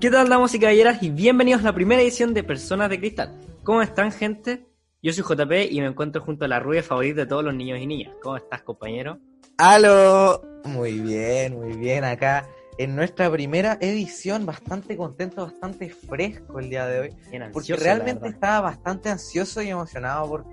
[0.00, 1.02] ¿Qué tal, damas y caballeras?
[1.02, 3.34] Y bienvenidos a la primera edición de Personas de Cristal.
[3.64, 4.64] ¿Cómo están, gente?
[5.02, 7.80] Yo soy JP y me encuentro junto a la rubia favorita de todos los niños
[7.80, 8.12] y niñas.
[8.22, 9.18] ¿Cómo estás, compañero?
[9.56, 10.42] ¡Aló!
[10.64, 12.04] Muy bien, muy bien.
[12.04, 12.46] Acá
[12.78, 17.08] en nuestra primera edición, bastante contento, bastante fresco el día de hoy.
[17.30, 20.44] Bien Porque ansioso, realmente estaba bastante ansioso y emocionado por,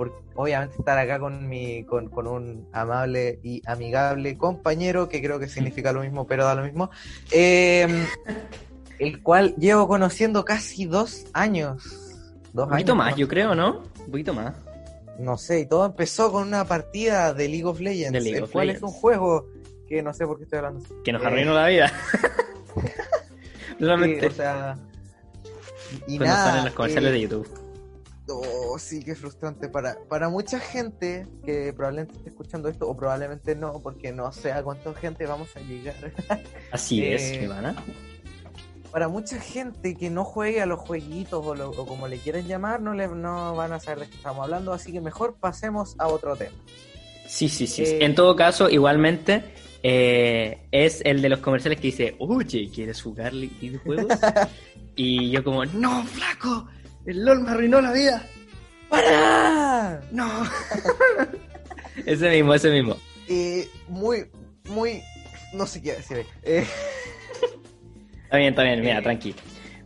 [0.00, 5.38] por obviamente estar acá con mi, con, con un amable y amigable compañero, que creo
[5.38, 6.90] que significa lo mismo, pero da lo mismo.
[7.30, 8.06] eh,
[8.98, 11.82] el cual llevo conociendo casi dos años.
[12.54, 13.16] Dos Un poquito años, más, ¿no?
[13.18, 13.82] yo creo, ¿no?
[14.06, 14.54] Un poquito más.
[15.18, 18.52] No sé, y todo empezó con una partida de League of Legends, League el of
[18.52, 18.82] cual Legends.
[18.88, 19.46] es un juego
[19.86, 20.82] que no sé por qué estoy hablando.
[21.04, 21.92] Que nos Eh, arruinó la vida.
[23.78, 24.26] Sí, Realmente.
[24.26, 24.78] o sea,
[26.06, 27.48] y Cuando nada, salen los comerciales eh, de YouTube.
[28.38, 33.54] Oh, sí, que frustrante para, para mucha gente que probablemente esté escuchando esto o probablemente
[33.54, 35.94] no, porque no sé a cuánta gente vamos a llegar.
[36.72, 37.74] Así eh, es, mi pana.
[38.92, 42.46] para mucha gente que no juegue a los jueguitos o, lo- o como le quieren
[42.46, 45.94] llamar, no, le, no van a saber de qué estamos hablando, así que mejor pasemos
[45.98, 46.56] a otro tema.
[47.26, 47.82] Sí, sí, sí.
[47.84, 49.44] eh, En todo caso, igualmente,
[49.84, 54.18] eh, es el de los comerciales que dice, oye, ¿quieres jugar videojuegos?
[54.96, 56.66] y yo como, no, flaco,
[57.06, 58.26] el LOL me arruinó la vida.
[58.88, 60.00] ¡Para!
[60.10, 60.28] No.
[62.06, 62.96] ese mismo, ese mismo.
[63.28, 64.26] Eh, muy,
[64.68, 65.02] muy,
[65.52, 66.26] no sé qué decir.
[66.42, 66.64] Eh,
[68.24, 69.02] Está bien, está bien, mira, Eh.
[69.02, 69.34] tranqui.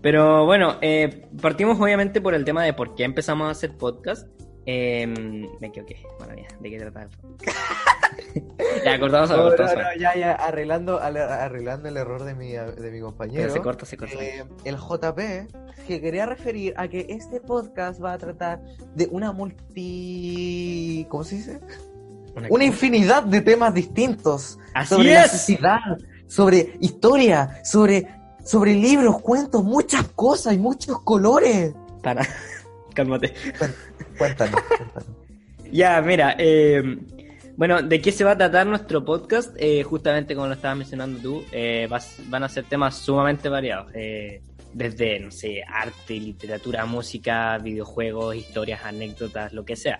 [0.02, 4.28] Pero bueno, eh, partimos obviamente por el tema de por qué empezamos a hacer podcast.
[4.66, 7.08] Eh, me equivoqué, bueno, mía, ¿de qué trataba?
[8.84, 9.56] ya, cortamos no, no,
[9.98, 13.52] ya, ya, arreglando, arreglando el error de mi, de mi compañero.
[13.52, 14.22] Se corta, se corta.
[14.22, 15.18] Eh, el JP
[15.86, 18.62] se quería referir a que este podcast va a tratar
[18.94, 21.06] de una multi...
[21.10, 21.60] ¿Cómo se dice?
[22.48, 24.58] Una infinidad de temas distintos.
[24.72, 25.30] Así sobre la es.
[25.30, 28.08] sociedad, sobre historia, sobre,
[28.42, 31.74] sobre libros, cuentos, muchas cosas y muchos colores.
[32.02, 32.26] Para,
[32.94, 33.34] cálmate.
[34.18, 34.62] Cuéntanos, cuéntanos.
[35.72, 36.98] Ya, mira, eh,
[37.56, 39.56] bueno, ¿de qué se va a tratar nuestro podcast?
[39.58, 43.90] Eh, justamente como lo estabas mencionando tú, eh, vas- van a ser temas sumamente variados.
[43.94, 44.40] eh,
[44.72, 49.98] desde, no sé, arte, literatura, música, videojuegos, historias, anécdotas, lo que sea.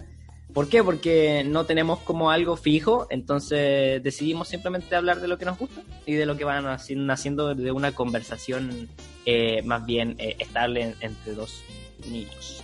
[0.53, 0.83] ¿Por qué?
[0.85, 5.81] Porque no tenemos como algo fijo, entonces decidimos simplemente hablar de lo que nos gusta
[6.07, 8.89] y de lo que van haci- naciendo de una conversación
[9.27, 11.63] eh, más bien eh, estable en- entre dos
[12.09, 12.63] niños.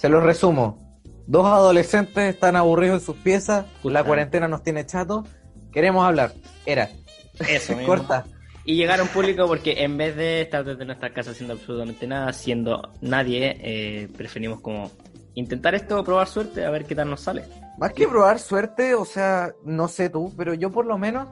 [0.00, 0.78] Se los resumo.
[1.26, 5.28] Dos adolescentes están aburridos en sus piezas, la cuarentena nos tiene chatos,
[5.70, 6.32] queremos hablar.
[6.64, 6.88] Era,
[7.46, 7.86] Eso mismo.
[7.86, 8.24] corta.
[8.64, 12.06] Y llegar a un público porque en vez de estar desde nuestra casa haciendo absolutamente
[12.06, 14.90] nada, siendo nadie, eh, preferimos como
[15.34, 17.44] intentar esto, probar suerte, a ver qué tal nos sale.
[17.76, 21.28] Más que probar suerte, o sea, no sé tú, pero yo por lo menos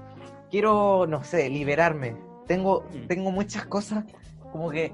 [0.51, 2.17] quiero, no sé, liberarme.
[2.47, 3.07] Tengo, Mm.
[3.09, 4.05] tengo muchas cosas
[4.53, 4.93] como que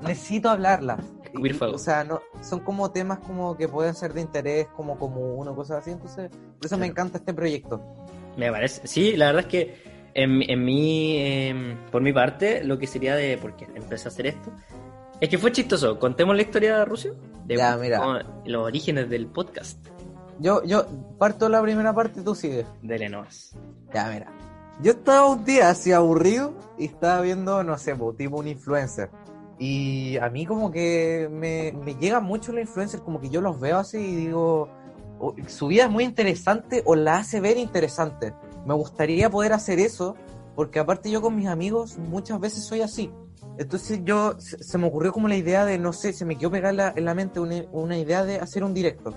[0.00, 1.00] necesito hablarlas.
[1.44, 1.74] Y- fuego.
[1.74, 5.54] O sea, no, son como temas como que pueden ser de interés, como común o
[5.54, 5.90] cosas así.
[5.90, 7.80] Entonces, por eso me encanta este proyecto.
[8.36, 8.86] Me parece.
[8.86, 9.82] Sí, la verdad es que
[10.14, 14.10] en, en mi, em, por mi parte, lo que sería de por qué empecé a
[14.10, 14.50] hacer esto,
[15.20, 15.98] es que fue chistoso.
[15.98, 17.14] Contemos la historia de Rusio,
[17.44, 17.98] de Ya, mira.
[17.98, 19.78] cómo- los orígenes del podcast
[20.38, 20.84] Yo, yo
[21.18, 22.66] parto la primera parte, tú sigues.
[22.82, 23.56] de Lenovas.
[23.94, 24.30] Ya, mira.
[24.82, 29.08] Yo estaba un día así aburrido y estaba viendo, no sé, po, tipo un influencer.
[29.58, 33.58] Y a mí como que me, me llega mucho los influencers, como que yo los
[33.58, 34.68] veo así y digo,
[35.18, 38.34] o- su vida es muy interesante o la hace ver interesante.
[38.66, 40.14] Me gustaría poder hacer eso,
[40.54, 43.10] porque aparte yo con mis amigos muchas veces soy así.
[43.58, 46.72] Entonces yo, se, me ocurrió como la idea de, no sé, se me quedó pegar
[46.72, 49.14] en la, en la mente una, una idea de hacer un directo.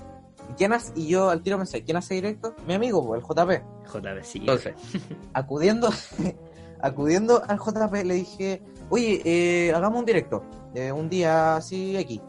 [0.50, 0.94] ¿Y quién hace?
[0.95, 2.56] Y yo al tiro pensé, ¿quién hace directo?
[2.66, 3.61] Mi amigo, el JP
[3.91, 4.39] JB, sí.
[4.39, 4.73] Entonces,
[5.33, 5.89] acudiendo,
[6.81, 12.22] acudiendo al JP le dije, oye, eh, hagamos un directo, eh, un día así aquí.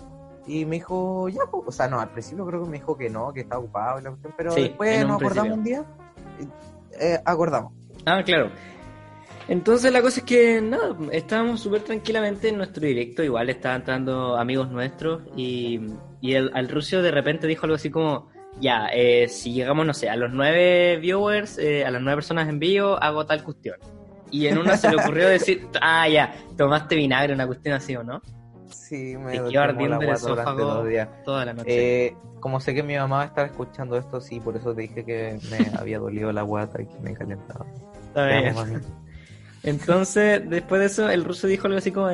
[0.47, 3.11] Y me dijo, ya, pues", o sea, no, al principio creo que me dijo que
[3.11, 5.85] no, que estaba ocupado y la cuestión, pero Sí, después nos acordamos un día,
[6.99, 7.73] eh, acordamos.
[8.07, 8.51] Ah, claro.
[9.49, 14.37] Entonces la cosa es que nada, estábamos súper tranquilamente en nuestro directo, igual estaban entrando
[14.37, 15.81] amigos nuestros y,
[16.21, 18.29] y el, al ruso de repente dijo algo así como,
[18.61, 22.49] ya, eh, si llegamos, no sé, a los nueve viewers, eh, a las nueve personas
[22.49, 23.77] en vivo, hago tal cuestión.
[24.31, 28.05] Y en una se le ocurrió decir, ah, ya, tomaste vinagre, una cuestión así, ¿o
[28.05, 28.21] no?
[28.71, 30.85] Sí, me quedó ardiendo el esófago
[31.25, 32.07] toda la noche.
[32.07, 34.83] Eh, como sé que mi mamá va a estar escuchando esto, sí, por eso te
[34.83, 37.67] dije que me había dolido la guata y que me calentaba.
[38.09, 38.57] Está bien.
[38.57, 38.81] amo.
[39.63, 42.09] Entonces, después de eso, el ruso dijo algo así como,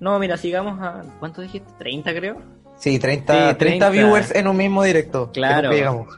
[0.00, 1.70] no, mira, sigamos a, ¿cuánto dijiste?
[1.78, 2.55] ¿30 creo?
[2.78, 3.90] Sí, 30, Sí, 30 30.
[3.90, 5.30] viewers en un mismo directo.
[5.32, 6.06] Claro.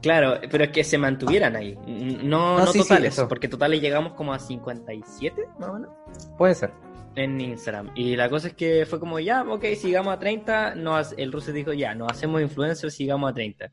[0.00, 1.76] Claro, pero es que se mantuvieran ahí.
[1.84, 5.90] No, No, no, sí, totales, porque totales llegamos como a 57, más o menos,
[6.38, 6.70] Puede ser.
[7.16, 7.90] en Instagram.
[7.96, 10.76] Y la cosa es que fue como, ya, ok, sigamos a 30.
[10.76, 13.72] No, ha- el ruso dijo, ya, nos hacemos influencers, sigamos a 30.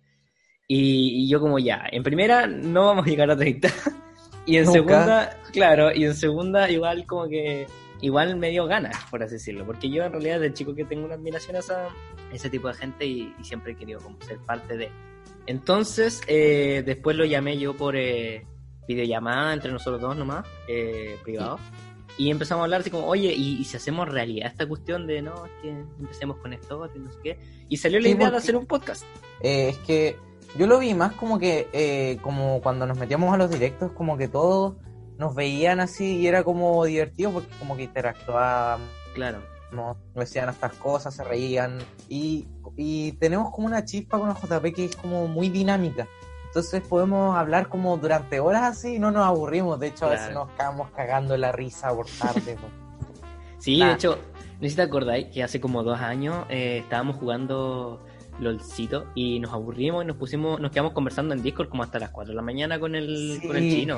[0.67, 3.67] Y, y yo como, ya, en primera no vamos a llegar a 30.
[4.47, 4.73] y en Nunca.
[4.73, 7.67] segunda, claro, y en segunda igual como que,
[8.01, 9.65] igual me dio ganas, por así decirlo.
[9.65, 11.89] Porque yo en realidad de chico que tengo una admiración a esa-
[12.33, 14.89] ese tipo de gente y, y siempre he querido como ser parte de...
[15.47, 18.45] Entonces, eh, después lo llamé yo por eh,
[18.87, 21.59] videollamada entre nosotros dos nomás, eh, privado.
[22.17, 25.21] Y empezamos a hablar así como, oye, ¿y, y si hacemos realidad esta cuestión de,
[25.21, 27.39] no, es que empecemos con esto y no sé qué?
[27.69, 29.03] Y salió la Sí, idea de hacer un podcast.
[29.41, 30.15] Eh, es que
[30.57, 34.17] yo lo vi más como que, eh, como cuando nos metíamos a los directos, como
[34.17, 34.75] que todos
[35.17, 39.39] nos veían así y era como divertido porque como que interactuábamos, Claro.
[39.71, 41.79] nos decían estas cosas, se reían
[42.09, 42.47] y,
[42.77, 46.07] y tenemos como una chispa con el JP que es como muy dinámica.
[46.47, 49.77] Entonces podemos hablar como durante horas así y no nos aburrimos.
[49.79, 52.57] De hecho, a veces nos quedamos cagando la risa por tarde.
[52.59, 52.71] pues.
[53.59, 53.87] Sí, Nah.
[53.87, 54.19] de hecho,
[54.55, 58.05] no sé si te acordáis que hace como dos años eh, estábamos jugando
[58.39, 62.11] LOLcito y nos aburrimos y nos pusimos, nos quedamos conversando en Discord como hasta las
[62.11, 63.47] 4 de la mañana con el, Sí.
[63.47, 63.97] con el chino.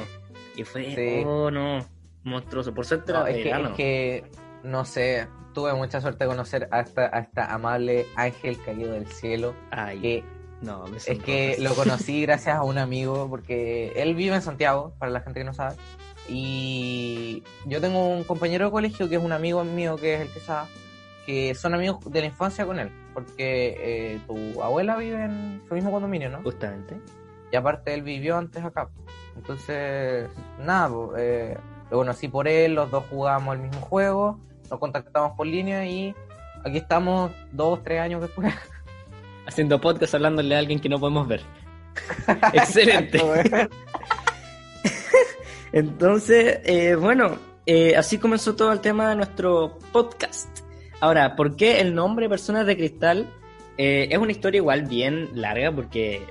[0.57, 1.23] Y fue, Sí.
[1.25, 1.79] oh no,
[2.23, 2.73] monstruoso.
[2.73, 4.23] Por suerte No, era es, que, es que,
[4.63, 9.07] no sé, tuve mucha suerte de conocer a esta, a esta amable ángel caído del
[9.07, 9.53] cielo.
[9.71, 10.23] Ay, Que
[10.61, 14.93] no, me es que lo conocí gracias a un amigo, porque él vive en Santiago,
[14.99, 15.75] para la gente que no sabe.
[16.29, 20.29] Y yo tengo un compañero de colegio que es un amigo mío, que es el
[20.29, 20.67] que sabe,
[21.25, 25.75] que son amigos de la infancia con él, porque eh, tu abuela vive en su
[25.75, 26.41] mismo condominio, ¿no?
[26.43, 26.99] Justamente.
[27.51, 28.89] Y aparte él vivió antes acá.
[29.35, 30.29] Entonces,
[30.59, 31.57] nada, eh,
[31.89, 34.39] lo conocí por él, los dos jugábamos el mismo juego,
[34.69, 36.13] nos contactamos por línea y
[36.65, 38.53] aquí estamos dos, tres años después.
[39.47, 41.41] Haciendo podcast hablándole a alguien que no podemos ver.
[42.53, 43.21] Excelente.
[45.71, 50.59] Entonces, eh, bueno, eh, así comenzó todo el tema de nuestro podcast.
[50.99, 53.27] Ahora, ¿por qué el nombre Personas de Cristal?
[53.77, 56.25] Eh, es una historia igual bien larga porque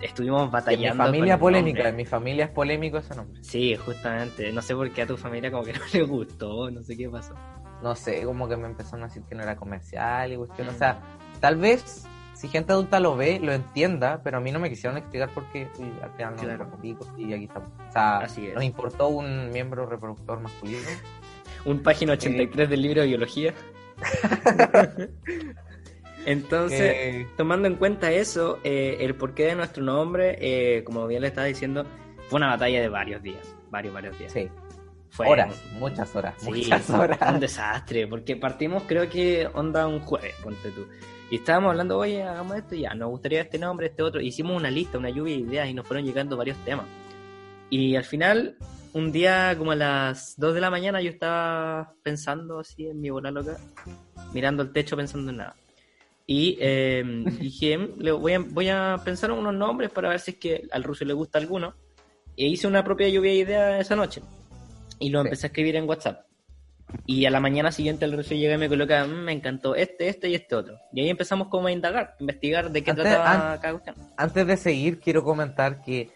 [0.00, 1.04] estuvimos En mi batallando.
[1.04, 3.42] familia polémica, en mi familia es polémico ese nombre.
[3.42, 4.52] Sí, justamente.
[4.52, 7.08] No sé por qué a tu familia como que no le gustó, no sé qué
[7.08, 7.34] pasó.
[7.82, 10.68] No sé, como que me empezaron a decir que no era comercial y cuestión.
[10.68, 11.00] O sea,
[11.40, 12.04] tal vez
[12.34, 15.44] si gente adulta lo ve, lo entienda, pero a mí no me quisieron explicar por
[15.52, 16.68] qué y al final no Claro.
[16.70, 17.68] me pico y aquí estamos.
[17.88, 18.54] O sea, Así es.
[18.54, 20.80] nos importó un miembro reproductor masculino.
[21.64, 23.52] Un página 83 del libro de biología.
[26.32, 31.22] Entonces, que- tomando en cuenta eso, eh, el porqué de nuestro nombre, eh, como bien
[31.22, 31.84] le estaba diciendo,
[32.28, 33.54] fue una batalla de varios días.
[33.70, 34.32] Varios, varios días.
[34.32, 34.48] sí,
[35.10, 37.18] Fue horas, muchas horas, Sí, muchas horas.
[37.32, 40.86] un desastre, porque partimos creo que onda un jueves, ponte tú.
[41.30, 44.20] Y estábamos hablando, oye, hagamos esto y ya, nos gustaría este nombre, este otro.
[44.20, 46.86] Hicimos una lista, una lluvia de ideas y nos fueron llegando varios temas.
[47.70, 48.56] Y al final,
[48.94, 53.10] un día como a las 2 de la mañana yo estaba pensando así en mi
[53.10, 53.56] bola loca,
[54.32, 55.56] mirando el techo pensando en nada.
[56.30, 57.02] Y eh,
[57.40, 60.36] dije, "Mm, le voy a, voy a pensar en unos nombres para ver si es
[60.36, 61.74] que al ruso le gusta alguno.
[62.36, 64.20] E hice una propia lluvia de ideas esa noche.
[64.98, 65.26] Y lo Sí.
[65.28, 66.26] empecé a escribir en WhatsApp.
[67.06, 70.08] Y a la mañana siguiente el ruso llega y me coloca, "Mm, me encantó este,
[70.08, 70.78] este y este otro.
[70.92, 73.96] Y ahí empezamos como a indagar, investigar de qué Antes- trataba an- cada cuestión.
[74.16, 76.10] Antes de seguir, quiero comentar que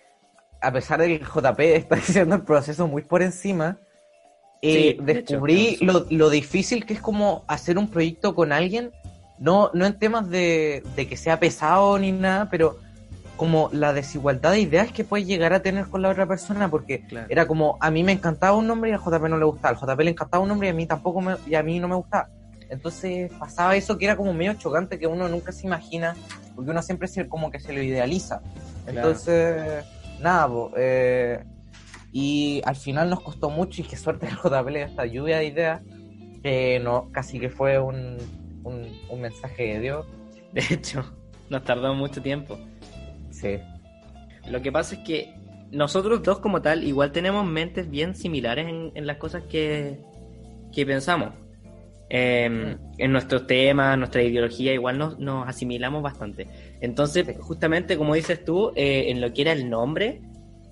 [0.61, 1.95] a pesar de que el JP está
[2.29, 3.79] haciendo el proceso muy por encima,
[4.63, 8.53] eh, Sí, de hecho, descubrí lo, lo difícil que es como hacer un proyecto con
[8.53, 8.93] alguien,
[9.43, 12.79] no, no en temas de, de que sea pesado ni nada, pero
[13.37, 17.01] como la desigualdad de ideas que puedes llegar a tener con la otra persona, porque
[17.09, 17.27] Claro.
[17.29, 19.81] era como, a mí me encantaba un nombre y al JP no le gustaba, al
[19.81, 21.97] JP le encantaba un nombre y a mí tampoco me, y a mí no me
[21.97, 22.29] gustaba.
[22.71, 26.15] Entonces pasaba eso que era como medio chocante que uno nunca se imagina,
[26.55, 28.43] porque uno siempre se, como que se lo idealiza.
[28.87, 29.85] Entonces,
[30.21, 31.43] nada, po, eh,
[32.13, 35.39] y al final nos costó mucho y qué suerte que el JP le esta lluvia
[35.39, 35.81] de ideas,
[36.45, 38.19] que no, casi que fue un,
[38.65, 40.07] un, un mensaje de Dios.
[40.53, 41.05] De hecho,
[41.49, 42.59] nos tardó mucho tiempo.
[43.31, 43.59] Sí.
[44.51, 45.35] Lo que pasa es que
[45.71, 49.99] nosotros dos como tal igual tenemos mentes bien similares en, en las cosas que,
[50.73, 51.31] que pensamos.
[52.11, 52.93] Eh, Mm.
[52.99, 56.47] En nuestros temas, nuestra ideología, igual nos, nos asimilamos bastante.
[56.83, 57.35] Entonces, Sí.
[57.41, 60.21] justamente como dices tú, eh, en lo que era el nombre,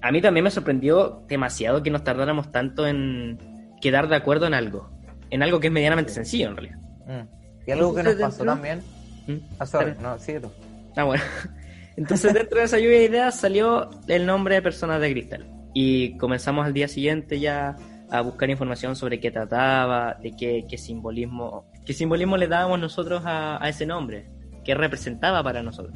[0.02, 3.38] a mí también me sorprendió demasiado que nos tardáramos tanto en
[3.80, 4.90] quedar de acuerdo en algo.
[5.30, 6.78] En algo que es medianamente sencillo en realidad.
[7.06, 7.39] Mm.
[7.70, 8.82] Y algo que nos pasó dentro- también.
[9.26, 9.36] ¿Mm?
[9.58, 10.50] Ah, sorry, no, sigue tú.
[10.96, 11.22] Ah, bueno.
[11.96, 15.46] Entonces, dentro de esa lluvia de ideas salió el nombre de Personas de Cristal.
[15.74, 17.76] Y comenzamos al día siguiente ya
[18.10, 23.22] a buscar información sobre qué trataba, de qué, qué simbolismo, qué simbolismo le dábamos nosotros
[23.24, 24.26] a, a ese nombre.
[24.64, 25.94] qué representaba para nosotros.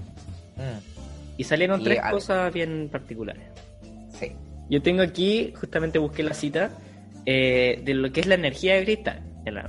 [0.56, 3.42] Mm, Y salieron Y tres al- cosas bien particulares.
[4.18, 4.32] sí.
[4.70, 6.70] Yo tengo aquí, justamente busqué la cita
[7.26, 9.20] eh, de lo que es la energía de cristal.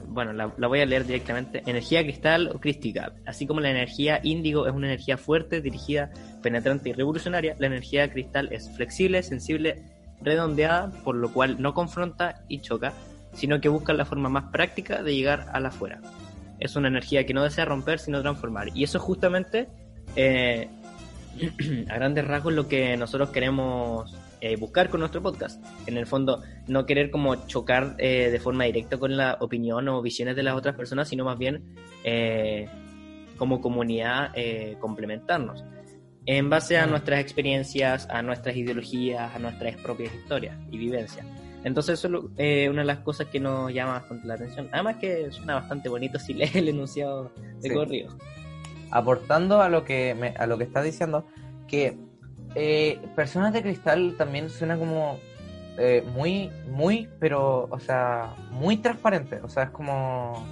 [0.08, 1.62] Bueno, la, voy a leer directamente.
[1.66, 3.14] Energía cristal o crística.
[3.26, 8.10] Así como la energía índigo es una energía fuerte, dirigida, penetrante y revolucionaria, la energía
[8.10, 9.84] cristal es flexible, sensible,
[10.22, 12.94] redondeada, por lo cual no confronta y choca,
[13.34, 16.00] sino que busca la forma más práctica de llegar a la afuera.
[16.60, 18.70] Es una energía que no desea romper, sino transformar.
[18.74, 19.68] Y eso es justamente,
[20.16, 20.70] eh,
[21.90, 25.64] a grandes rasgos, lo que nosotros queremos eh, buscar con nuestro podcast.
[25.88, 30.02] En el fondo, no querer como chocar eh, de forma directa con la opinión o
[30.02, 31.64] visiones de las otras personas, sino más bien
[32.04, 32.68] eh,
[33.38, 35.64] como comunidad eh, complementarnos.
[36.28, 36.90] En base a Mm.
[36.90, 41.26] nuestras experiencias, a nuestras ideologías, a nuestras propias historias y vivencias.
[41.64, 44.70] Entonces eso es eh, una de las cosas que nos llama bastante la atención.
[44.72, 47.76] Además que suena bastante bonito si lees el enunciado de Sí.
[47.76, 48.16] corrido.
[48.92, 51.26] aportando a lo que me- a lo que estás diciendo,
[51.68, 51.98] que
[52.56, 55.20] eh, personas de cristal también suena como
[55.78, 59.42] eh, muy, muy, pero, o sea, muy transparente.
[59.44, 60.46] O sea, es como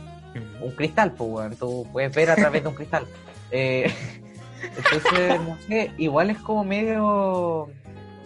[0.62, 1.56] un cristal, pues, weón.
[1.56, 3.06] Tú puedes ver a través de un cristal.
[3.56, 3.94] Eh,
[4.76, 7.70] entonces, no sé, igual es como medio.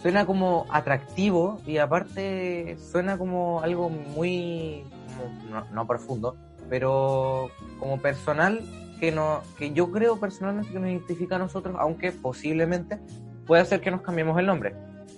[0.01, 4.86] Suena como atractivo y aparte suena como algo muy.
[5.17, 6.38] como- no, no profundo,
[6.69, 8.62] pero como personal
[9.01, 13.00] que no que yo creo personalmente que nos identifica a nosotros, aunque posiblemente
[13.48, 14.74] puede ser que nos cambiemos el nombre.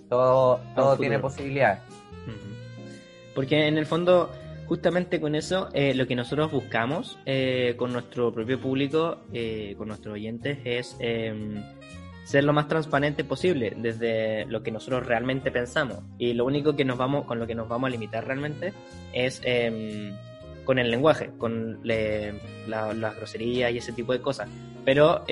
[0.10, 1.80] Todo, todo tiene posibilidades.
[3.36, 4.30] Porque en el fondo,
[4.68, 9.88] justamente con eso, eh, lo que nosotros buscamos eh, con nuestro propio público, eh, con
[9.88, 11.62] nuestros oyentes, es eh,
[12.26, 16.00] ser lo más transparente posible desde lo que nosotros realmente pensamos.
[16.18, 18.74] Y lo único que nos vamos, con lo que nos vamos a limitar realmente
[19.14, 20.12] es eh,
[20.66, 22.34] con el lenguaje, con le-
[22.68, 24.50] la- las groserías y ese tipo de cosas.
[24.86, 25.24] Pero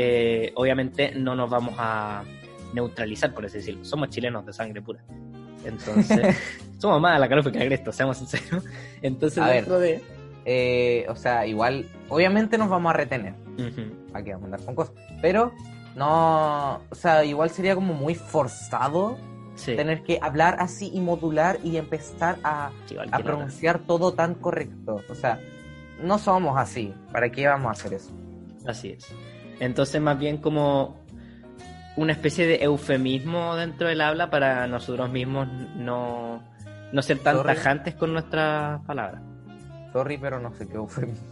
[0.56, 2.24] obviamente no nos vamos a
[2.74, 3.84] neutralizar, por así decirlo.
[3.86, 5.04] Somos chilenos de sangre pura.
[5.66, 6.36] Entonces,
[6.78, 8.64] somos más a la calufa que a Gresto, seamos sinceros.
[9.02, 9.56] Entonces, A ver.
[9.56, 10.04] dentro de.
[10.46, 13.34] Eh, o sea, igual, obviamente nos vamos a retener.
[14.14, 14.96] Aquí vamos a andar con cosas.
[15.22, 15.52] Pero
[15.96, 19.18] no, o sea, igual sería como muy forzado
[19.58, 22.72] Sí, tener que hablar así y modular y empezar a,
[23.24, 25.02] pronunciar todo tan correcto.
[25.10, 25.42] O sea,
[26.02, 26.94] no somos así.
[27.12, 28.12] ¿Para qué vamos a hacer eso?
[28.68, 29.12] Así es.
[29.60, 30.96] Entonces, más bien como
[31.98, 36.42] una especie de eufemismo dentro del habla para nosotros mismos no,
[36.94, 39.22] no ser tan tajantes con nuestras palabras.
[39.92, 41.28] Sorry, pero no sé qué eufemismo.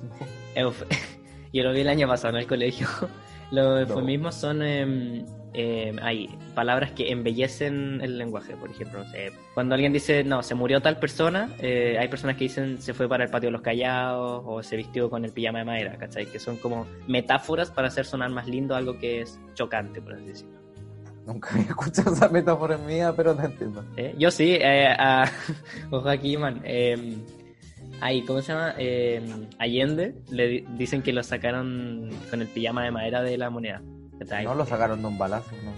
[0.55, 0.85] Euf-
[1.53, 2.87] Yo lo vi el año pasado en el colegio.
[3.51, 9.31] Los eufemismos son em, em, hay palabras que embellecen el lenguaje, por ejemplo, no sé,
[9.53, 13.07] cuando alguien dice, no, se murió tal persona, eh, hay personas que dicen se fue
[13.09, 16.25] para el patio de los callados o se vistió con el pijama de madera, ¿cachai?
[16.25, 20.25] Que son como metáforas para hacer sonar más lindo algo que es chocante, por así
[20.25, 20.59] decirlo.
[21.25, 23.83] Nunca había escuchado esa metáfora vida, pero te entiendo.
[23.97, 24.13] ¿Eh?
[24.17, 25.25] Yo sí, eh, a,
[25.91, 26.61] ojo aquí, man.
[26.63, 27.17] Eh,
[27.99, 28.75] ahí, ¿cómo se llama?
[28.77, 29.21] Eh,
[29.57, 33.81] Allende, le di- dicen que lo sacaron con el pijama de madera de la moneda.
[34.19, 34.43] ¿Cachai?
[34.45, 35.71] No lo sacaron de un balazo, no.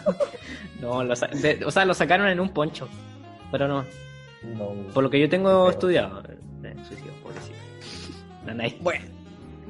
[0.80, 2.88] No, lo sa- de- o sea, lo sacaron en un poncho.
[3.52, 3.84] Pero no,
[4.56, 4.70] No.
[4.94, 5.70] por lo que yo tengo Feo.
[5.70, 6.22] estudiado.
[6.62, 7.58] Eh, suicidio, pobrecito.
[8.46, 8.78] Nanay.
[8.80, 9.04] Bueno.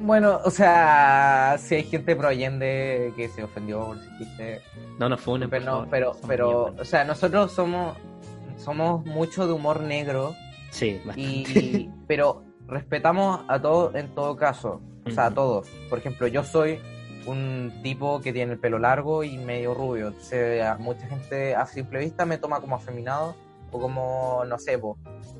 [0.03, 4.61] Bueno, o sea, si hay gente pro Allende que se ofendió por ese chiste,
[4.97, 5.87] No nos funen, por pero, no, favor.
[5.91, 7.95] pero, pero, bien o sea, nosotros somos,
[8.57, 10.33] somos mucho de humor negro,
[10.71, 11.21] Sí, bastante.
[11.21, 15.67] y, pero respetamos a todos en todo caso, o sea, a todos.
[15.87, 16.79] Por ejemplo, yo soy
[17.25, 21.65] un tipo que tiene el pelo largo y medio rubio, entonces a mucha gente a
[21.65, 23.35] simple vista me toma como afeminado
[23.71, 24.97] o como, no sé, po,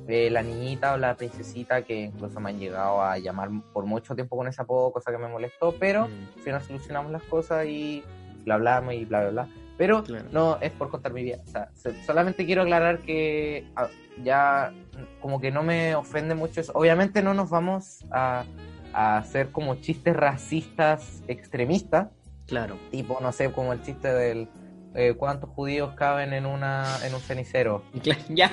[0.08, 4.14] eh, la niñita o la princesita que incluso me han llegado a llamar por mucho
[4.14, 7.66] tiempo con ese apodo, cosa que me molestó, pero Mm, al final solucionamos las cosas
[7.66, 8.02] y
[8.44, 9.48] bla hablamos y bla bla bla.
[9.78, 10.26] Pero Claro.
[10.32, 11.38] no es por contar mi vida.
[11.44, 13.88] O sea, se- solamente quiero aclarar que ah,
[14.22, 14.72] ya
[15.20, 16.72] como que no me ofende mucho eso.
[16.74, 18.44] Obviamente no nos vamos a,
[18.92, 22.08] a hacer como chistes racistas extremistas,
[22.46, 22.76] Claro.
[22.90, 24.48] tipo, no sé, como el chiste del
[24.94, 27.82] eh, cuántos judíos caben en una en un cenicero.
[28.28, 28.50] Ya.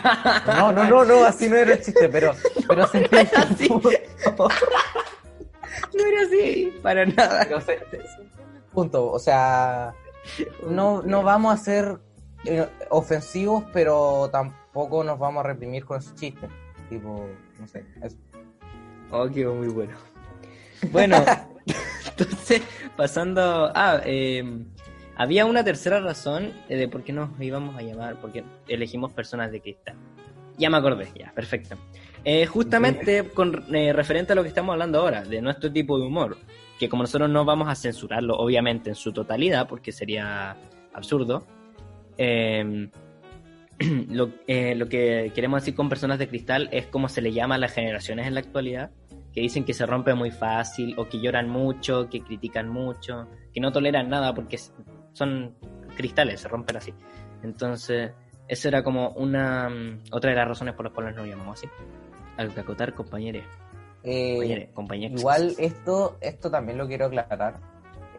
[0.48, 2.34] No, no, no, no, así no era el chiste, pero,
[2.68, 3.70] pero se entiende el Así.
[5.98, 7.44] No era así, para nada.
[7.44, 7.80] Pero se-
[8.74, 9.12] punto.
[9.12, 9.94] O sea,
[10.68, 12.00] no, no vamos a ser
[12.46, 16.50] eh, ofensivos, pero tampoco nos vamos a reprimir con esos chistes.
[16.90, 17.28] Tipo,
[17.60, 17.86] no sé.
[18.04, 18.16] eso.
[19.12, 19.96] Oh, quedó muy bueno.
[20.92, 21.24] Bueno,
[22.18, 22.62] entonces,
[22.96, 23.72] pasando.
[23.74, 24.44] Ah, eh,
[25.20, 29.52] había una tercera razón eh, de por qué nos íbamos a llamar, porque elegimos personas
[29.52, 29.98] de cristal.
[30.58, 31.76] Ya me acordé, ya, perfecto.
[32.24, 36.06] Eh, justamente con eh, referente a lo que estamos hablando ahora, de nuestro tipo de
[36.06, 36.38] humor,
[36.80, 40.56] que como nosotros no vamos a censurarlo, obviamente, en su totalidad, porque sería
[40.94, 41.46] absurdo,
[42.18, 42.90] eh,
[43.78, 47.58] lo, lo que queremos decir con personas de cristal es como se le llama a
[47.58, 48.90] las generaciones en la actualidad,
[49.40, 53.62] que dicen que se rompe muy fácil, o que lloran mucho, que critican mucho, que
[53.62, 54.60] no toleran nada porque
[55.14, 55.56] son
[55.96, 56.94] cristales, se rompen así.
[57.42, 58.12] Entonces,
[58.50, 61.70] esa era como una mm, otra de las razones por las cuales nos llamamos así.
[62.36, 63.44] Algo que acotar, compañeros.
[64.04, 65.20] Eh, Compañeros, compañeros.
[65.22, 67.62] igual esto, esto también lo quiero aclarar,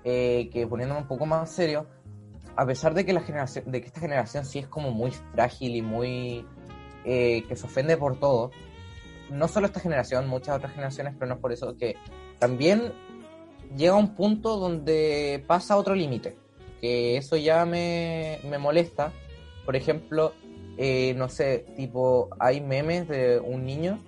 [0.05, 1.87] eh, que poniéndome un poco más serio,
[2.57, 5.77] a pesar de que la generación, de que esta generación sí es como muy frágil
[5.77, 6.47] y muy
[7.05, 8.53] eh, que se ofende por todo,
[9.31, 11.97] no solo esta generación, muchas otras generaciones, pero no es por eso que
[12.39, 12.93] también
[13.77, 16.37] llega un punto donde pasa otro límite,
[16.81, 19.13] que eso ya me, me molesta.
[19.65, 20.33] Por ejemplo,
[20.77, 23.99] eh, no sé, tipo, hay memes de un niño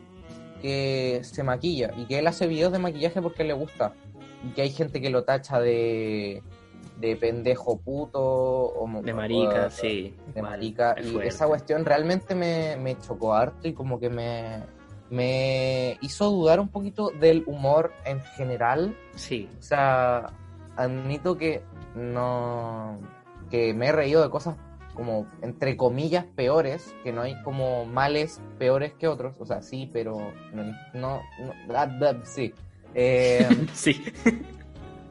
[0.61, 3.95] que se maquilla y que él hace videos de maquillaje porque le gusta.
[4.45, 6.43] Y que hay gente que lo tacha de,
[6.99, 10.15] de pendejo puto o De marica, o- sí.
[10.35, 10.93] de marica.
[10.93, 14.63] es Y esa cuestión realmente me, me chocó harto y como que me,
[15.13, 18.97] me hizo dudar un poquito del humor en general.
[19.15, 20.31] Sí, O sea,
[20.75, 21.63] admito que
[21.95, 22.99] no.
[23.51, 24.57] que me he reído de cosas
[24.95, 29.35] como entre comillas peores, que no hay como males peores que otros.
[29.39, 30.63] O sea, sí, pero no.
[30.95, 32.55] no, no- ah, sí.
[32.95, 34.03] Eh, sí.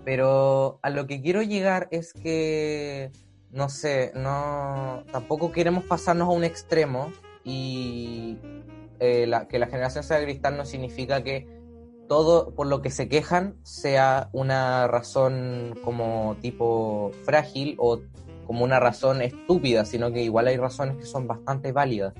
[0.03, 3.12] pero a lo que quiero llegar es que,
[3.51, 7.12] no sé, no tampoco queremos pasarnos a un extremo
[7.43, 8.38] y
[9.01, 11.48] eh, la- que la generación sea cristal no significa que
[12.08, 18.00] todo por lo que se quejan sea una razón como tipo frágil o
[18.46, 22.13] como una razón estúpida, sino que igual hay razones que son bastante válidas.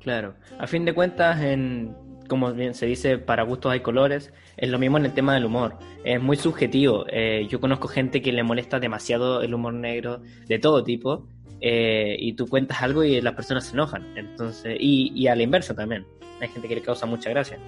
[0.00, 1.94] Claro, a fin de cuentas, en,
[2.28, 5.44] como bien se dice, para gustos hay colores, es lo mismo en el tema del
[5.44, 7.04] humor, es muy subjetivo.
[7.10, 11.26] Eh, yo conozco gente que le molesta demasiado el humor negro de todo tipo,
[11.60, 15.42] eh, y tú cuentas algo y las personas se enojan, entonces, y, y a la
[15.42, 16.06] inversa también,
[16.40, 17.58] hay gente que le causa mucha gracia.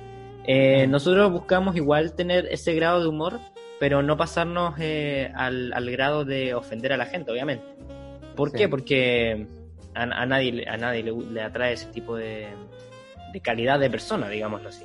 [0.44, 3.40] Eh, nosotros buscamos igual tener ese grado de humor,
[3.80, 7.64] pero no pasarnos eh, al, al grado de ofender a la gente, obviamente.
[8.36, 8.56] ¿Por Sí.
[8.58, 8.68] qué?
[8.68, 9.46] Porque
[9.94, 12.46] a, a nadie, le- a nadie le, le atrae ese tipo de,
[13.32, 14.84] de calidad de persona, digámoslo así.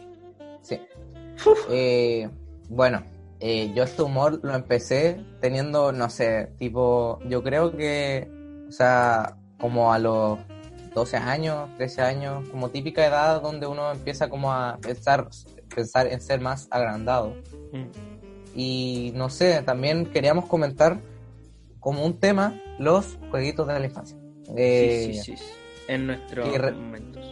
[0.61, 0.79] Sí.
[1.69, 2.29] Eh,
[2.69, 3.03] bueno,
[3.39, 8.27] yo este humor lo empecé teniendo, no sé, tipo, yo creo que,
[8.67, 10.39] o sea, como a los
[10.93, 15.29] 12 años, 13 años, como típica edad donde uno empieza como a pensar,
[15.73, 17.33] pensar en ser más agrandado.
[18.53, 20.99] Y no sé, también queríamos comentar
[21.79, 24.17] como un tema los jueguitos de la infancia.
[24.57, 25.51] Eh, sí, sí, sí, sí.
[25.87, 27.25] En nuestros momentos.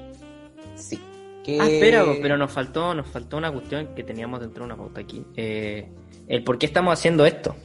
[0.76, 1.00] sí.
[1.43, 4.78] Que- Ah, espera, pero nos faltó, nos faltó una cuestión que teníamos dentro de una
[4.78, 5.26] pauta aquí.
[5.36, 5.89] Eh,
[6.28, 7.56] el por qué estamos haciendo esto.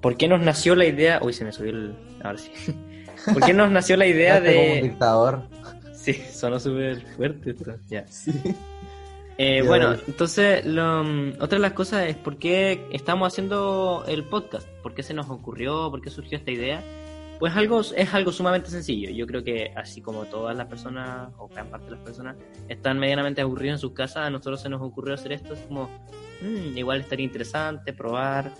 [0.00, 1.18] ¿Por qué nos nació la idea?
[1.22, 1.96] Uy, se me subió el.
[2.22, 2.50] Ahora sí.
[3.32, 4.82] ¿Por qué nos nació la idea Quedaste como un de.
[4.82, 5.42] dictador.
[5.94, 7.72] Sí, sonó súper fuerte esto.
[7.88, 8.06] Ya.
[8.08, 8.32] Sí.
[9.38, 14.24] Eh, bueno, entonces, lo, mm, otra de las cosas es por qué estamos haciendo el
[14.24, 16.82] podcast, por qué se nos ocurrió, por qué surgió esta idea.
[17.38, 19.10] Pues algo es algo sumamente sencillo.
[19.10, 22.36] Yo creo que así como todas las personas, o gran parte de las personas,
[22.68, 25.54] están medianamente aburridos en sus casas, a nosotros se nos ocurrió hacer esto.
[25.54, 25.88] Es como,
[26.42, 28.52] "Mm, igual estaría interesante probar.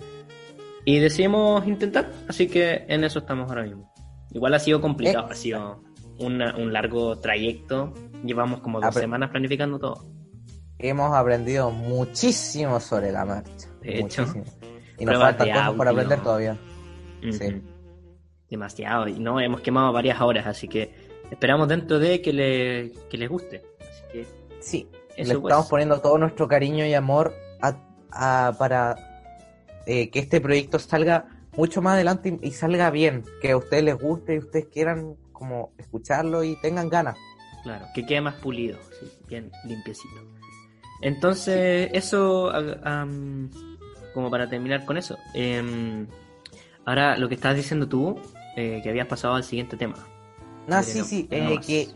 [0.85, 3.92] Y decidimos intentar, así que en eso estamos ahora mismo.
[4.33, 5.81] Igual ha sido complicado, ha sido
[6.19, 7.93] una- un largo trayecto.
[8.25, 10.05] Llevamos como dos semanas planificando todo.
[10.79, 13.67] Hemos aprendido muchísimo sobre la marcha.
[13.81, 14.23] De hecho.
[14.25, 14.45] muchísimo.
[14.99, 16.57] Y nos faltan de cosas por aprender todavía.
[17.31, 17.61] Sí.
[18.49, 19.07] Demasiado.
[19.07, 20.93] Y no, hemos quemado varias horas, así que
[21.31, 23.63] esperamos dentro de que, le, que les guste.
[23.79, 24.25] Así que
[24.59, 25.51] Sí, eso le pues.
[25.51, 27.77] estamos poniendo todo nuestro cariño y amor a-
[28.11, 28.95] a- para
[29.85, 33.83] eh, que este proyecto salga mucho más adelante y, y salga bien, que a ustedes
[33.83, 37.17] les guste y ustedes quieran como escucharlo y tengan ganas.
[37.63, 40.15] Claro, que quede más pulido, sí, bien limpiecito.
[41.01, 42.51] Entonces, eso,
[42.83, 43.49] am,
[44.13, 45.17] como para terminar con eso.
[45.33, 46.07] em,
[46.85, 48.19] ahora, lo que estabas diciendo tú,
[48.55, 49.95] eh, que habías pasado al siguiente tema.
[50.69, 51.89] Ah, Pero sí, no, sí, no eh, que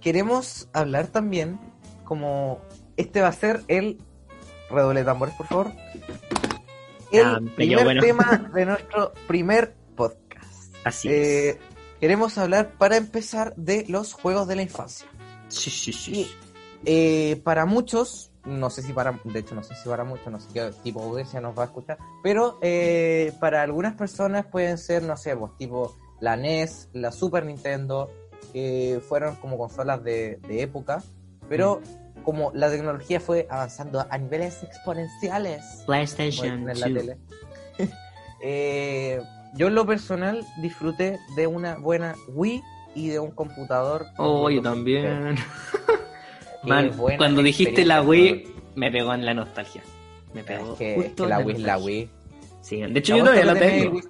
[0.00, 1.58] queremos hablar también
[2.04, 2.60] como
[2.96, 3.98] este va a ser el
[4.70, 5.72] redoble de tambores, por favor.
[7.18, 8.00] El Ah, primer bueno.
[8.02, 10.74] tema de nuestro primer podcast.
[10.84, 11.56] Así Eh, es.
[12.00, 15.06] queremos hablar para empezar de los juegos de la infancia.
[15.48, 16.12] Sí, sí, sí.
[16.12, 16.30] Y
[16.86, 20.38] eh, para muchos, no sé si para, de hecho no sé si para muchos, no
[20.40, 24.76] sé qué tipo de audiencia nos va a escuchar, pero eh, para algunas personas pueden
[24.78, 28.10] ser, no sé, pues tipo la NES, la Super Nintendo,
[28.52, 31.02] que fueron como consolas de, de época,
[31.48, 31.80] pero
[32.24, 36.94] como la tecnología fue avanzando a niveles exponenciales, PlayStation en la 2.
[36.94, 37.16] tele,
[38.42, 39.20] eh,
[39.54, 42.62] yo en lo personal disfruté de una buena Wii
[42.94, 44.06] y de un computador.
[44.18, 45.36] Oh, yo también.
[46.64, 49.82] Man, cuando dijiste la Wii, me pegó en la nostalgia.
[50.32, 50.76] Me Es pegó.
[50.80, 51.78] es en la Wii es la.
[51.78, 52.10] Wii.
[52.62, 54.00] Sí, de hecho ¿A yo todavía la tengo.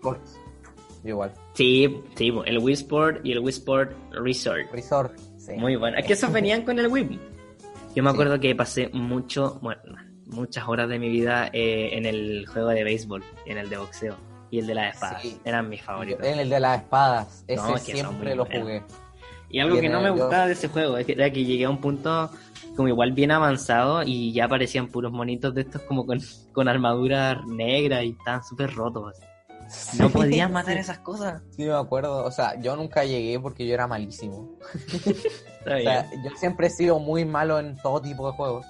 [1.04, 1.32] Igual.
[1.52, 4.72] Sí, sí, el Wii Sport y el Wii Sport Resort.
[4.72, 5.18] Resort.
[5.36, 5.52] Sí.
[5.52, 5.98] Muy bueno.
[5.98, 7.20] Es que esos venían con el Wii.
[7.94, 8.14] Yo me Sí.
[8.14, 9.80] acuerdo que pasé mucho, bueno,
[10.26, 14.16] muchas horas de mi vida eh, en el juego de béisbol, en el de boxeo
[14.50, 15.22] y el de las espadas.
[15.22, 15.38] Sí.
[15.44, 16.26] Eran mis favoritos.
[16.26, 17.44] En el de las espadas.
[17.46, 18.82] Ese No, es que son siempre lo jugué.
[19.50, 21.64] Y algo que no me yo- gustaba de ese juego es que, era que llegué
[21.66, 22.30] a un punto
[22.74, 26.18] como igual bien avanzado y ya aparecían puros monitos de estos como con,
[26.52, 29.14] con armadura negra y estaban súper rotos.
[29.98, 31.42] No podías matar esas cosas.
[31.56, 32.24] Sí, me acuerdo.
[32.24, 34.50] O sea, yo nunca llegué porque yo era malísimo.
[35.66, 38.66] O sea, yo siempre he sido muy malo en todo tipo de juegos.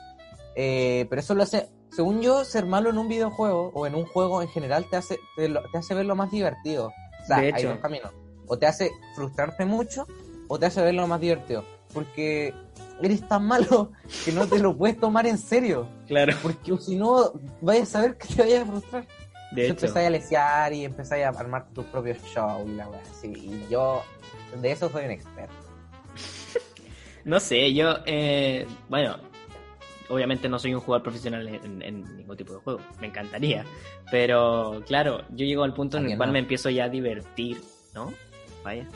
[0.55, 4.07] Eh, pero eso lo hace, según yo, ser malo en un videojuego o en un
[4.07, 6.93] juego en general te hace, te, lo- te hace ver lo más divertido.
[7.23, 7.71] O sea, De hay hecho.
[7.71, 8.13] dos caminos.
[8.47, 10.07] O te hace frustrarte mucho
[10.47, 11.65] o te hace ver lo más divertido.
[11.93, 12.55] Porque
[13.03, 13.91] eres tan malo
[14.25, 15.89] que no te lo puedes tomar en serio.
[16.07, 16.37] Claro.
[16.43, 19.09] Porque si no, vayas a saber que te vayas a frustrar.
[19.55, 23.29] De empezáis a lesear y empezáis a armar tus propios shows y la wea así.
[23.33, 24.03] Y yo
[24.61, 25.55] de eso soy un experto.
[27.25, 29.17] No sé, yo, eh, bueno,
[30.11, 33.65] obviamente no soy un jugador profesional en, en ningún tipo de juego, me encantaría,
[34.11, 36.33] pero claro, yo llego al punto en el cual no.
[36.35, 37.63] me empiezo ya a divertir,
[37.95, 38.13] ¿no?
[38.63, 38.87] Vaya.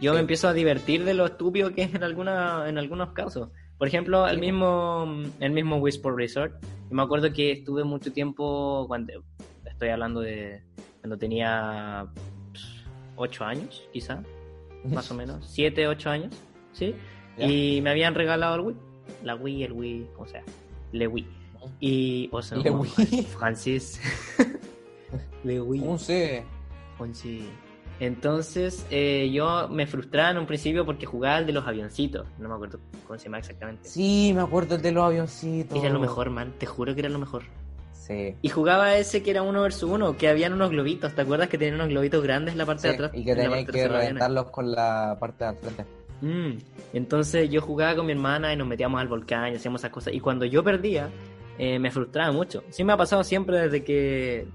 [0.00, 0.14] Yo Sí.
[0.16, 3.50] me empiezo a divertir de lo estúpido que es en, alguna, en algunos casos.
[3.78, 4.40] Por ejemplo, el Sí.
[4.40, 6.54] mismo, el mismo Wii Sport Resort.
[6.60, 9.12] Yo me acuerdo que estuve mucho tiempo, cuando
[9.74, 10.62] estoy hablando de
[11.00, 12.06] cuando tenía
[13.16, 14.22] 8 años, quizá,
[14.84, 16.34] más o menos, 7, 8 años,
[16.72, 16.94] ¿sí?
[17.36, 18.76] Y me habían regalado el Wii,
[19.24, 20.42] la Wii, el Wii, o sea,
[20.92, 21.26] le Wii.
[21.80, 23.22] Y, o sea, Le Wii.
[23.38, 24.00] Francis,
[25.44, 25.80] le Wii.
[25.80, 26.44] Un C.
[26.98, 27.48] Conchi.
[28.00, 32.26] Entonces, eh, yo me frustraba en un principio porque jugaba el de los avioncitos.
[32.38, 33.88] No me acuerdo cómo se llama exactamente.
[33.88, 35.78] Sí, me acuerdo el de los avioncitos.
[35.78, 36.52] Era lo mejor, man.
[36.58, 37.44] Te juro que era lo mejor.
[38.06, 38.34] Sí.
[38.42, 41.14] Y jugaba ese que era uno versus uno, que habían unos globitos.
[41.14, 43.10] ¿Te acuerdas que tenían unos globitos grandes en la parte Sí, de atrás?
[43.14, 45.84] y que tenías que reventarlos con la parte de frente.
[46.20, 46.58] Mm.
[46.92, 50.12] Entonces yo jugaba con mi hermana y nos metíamos al volcán y hacíamos esas cosas.
[50.12, 51.08] Y cuando yo perdía,
[51.58, 52.62] eh, me frustraba mucho.
[52.68, 54.46] Sí me ha pasado siempre desde que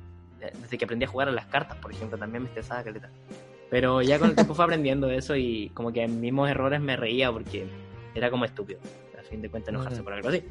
[0.61, 3.09] desde que aprendí a jugar a las cartas, por ejemplo, también me estresaba caleta.
[3.71, 6.95] Pero ya con el tiempo fue aprendiendo eso y como que en mismos errores me
[6.95, 7.65] reía porque
[8.13, 8.79] era como estúpido.
[9.19, 10.03] A fin de cuentas enojarse Mm.
[10.03, 10.43] por algo así.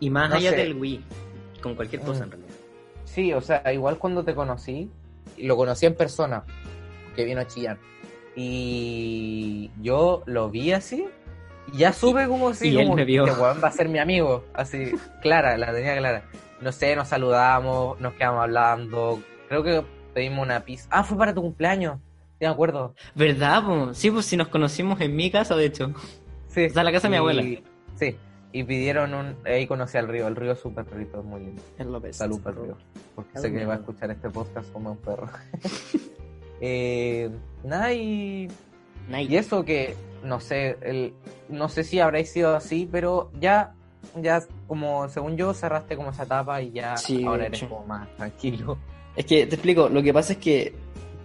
[0.00, 0.56] Y más No allá sé.
[0.56, 1.00] del Wii,
[1.62, 2.24] con cualquier cosa Mm.
[2.24, 2.54] en realidad.
[3.04, 4.90] Sí, o sea, igual cuando te conocí,
[5.38, 6.44] lo conocí en persona,
[7.16, 7.78] que vino a chillar.
[8.36, 11.04] Y yo lo vi así,
[11.72, 13.26] y ya supe como si él como me vio.
[13.26, 14.92] este weón va a ser mi amigo, así,
[15.22, 16.22] clara, la tenía clara.
[16.60, 19.82] No sé, nos saludamos, nos quedamos hablando, creo que
[20.14, 20.88] pedimos una pizza.
[20.90, 21.96] Ah, fue para tu cumpleaños,
[22.38, 22.94] sí me acuerdo.
[23.14, 23.64] ¿Verdad?
[23.64, 23.94] po?
[23.94, 25.92] Sí, pues si nos conocimos en mi casa, de hecho.
[26.48, 26.66] Sí.
[26.66, 27.42] O sea, la casa de mi abuela.
[27.96, 28.16] Sí,
[28.52, 29.36] y pidieron un...
[29.44, 31.62] Ahí conocí al río, el río es súper perrito, es muy lindo.
[32.12, 32.76] Salud para el río,
[33.14, 35.28] porque sé que va a escuchar este podcast como un perro.
[36.60, 37.30] eh,
[37.64, 38.48] nada, y,
[39.08, 41.14] y eso que, no sé, el,
[41.48, 43.74] no sé si habréis sido así, pero ya,
[44.16, 48.08] ya como según yo cerraste como esa etapa y ya Sí, ahora eres como más
[48.16, 48.78] tranquilo.
[49.16, 50.74] Es que te explico, lo que pasa es que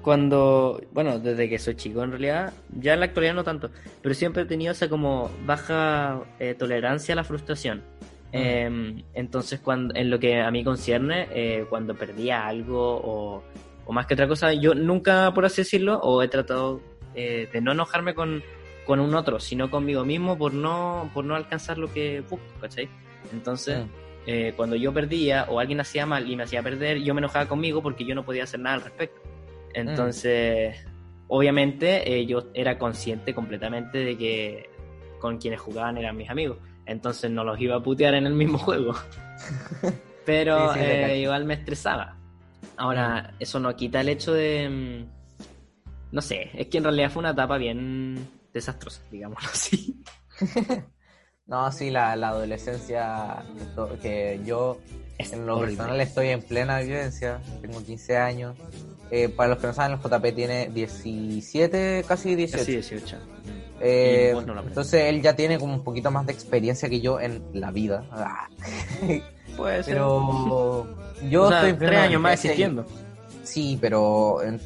[0.06, 3.72] cuando, bueno, desde que soy chico en realidad, ya en la actualidad no tanto,
[4.04, 7.82] pero siempre he tenido esa como baja eh, tolerancia a la frustración.
[8.32, 13.44] Eh, entonces, cuando, en lo que a mí concierne, eh, cuando perdía algo o,
[13.84, 16.82] o más que otra cosa, yo nunca, por así decirlo, o he tratado
[17.16, 18.44] eh, de no enojarme con,
[18.86, 22.90] con un otro, sino conmigo mismo por no, por no alcanzar lo que busco, ¿cachai?
[23.34, 23.86] Entonces,
[24.28, 27.48] eh, cuando yo perdía o alguien hacía mal y me hacía perder, yo me enojaba
[27.48, 29.35] conmigo porque yo no podía hacer nada al respecto.
[29.76, 30.76] Entonces,
[31.28, 34.70] obviamente, eh, yo era consciente completamente de que
[35.20, 36.58] con quienes jugaban eran mis amigos.
[36.86, 38.94] Entonces no los iba a putear en el mismo juego.
[40.26, 42.18] Pero Sí, sí, te eh, igual me estresaba.
[42.78, 44.70] Ahora, eso no quita el hecho de...
[44.70, 50.02] mm, No sé, es que en realidad fue una etapa bien desastrosa, digámoslo así.
[51.48, 53.44] No, sí, la, la adolescencia,
[54.02, 54.80] que yo
[55.20, 55.78] Es en lo horrible.
[55.78, 58.58] personal estoy en plena vivencia, tengo 15 años.
[59.12, 62.58] Eh, para los que no saben, el JP tiene 17, casi 18.
[62.60, 63.18] Casi 18.
[63.82, 67.44] Eh, no entonces él ya tiene como un poquito más de experiencia que yo en
[67.54, 68.04] la vida.
[69.58, 69.94] Puede ser.
[69.96, 70.88] Pero
[71.30, 72.86] yo O sea, estoy tres años más existiendo.
[73.44, 74.60] Sí, pero en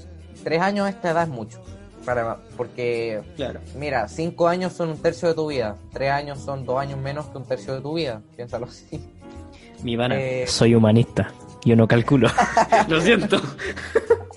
[0.44, 1.60] tres años a esta edad es mucho.
[2.06, 3.60] Para, porque, Claro.
[3.78, 5.76] mira, cinco años son un tercio de tu vida.
[5.92, 8.22] Tres años son dos años menos que un tercio de tu vida.
[8.36, 9.00] Piénsalo así.
[9.84, 10.46] Mi pana, Eh.
[10.48, 11.32] soy humanista.
[11.66, 12.30] Yo no calculo.
[12.88, 13.40] Lo siento.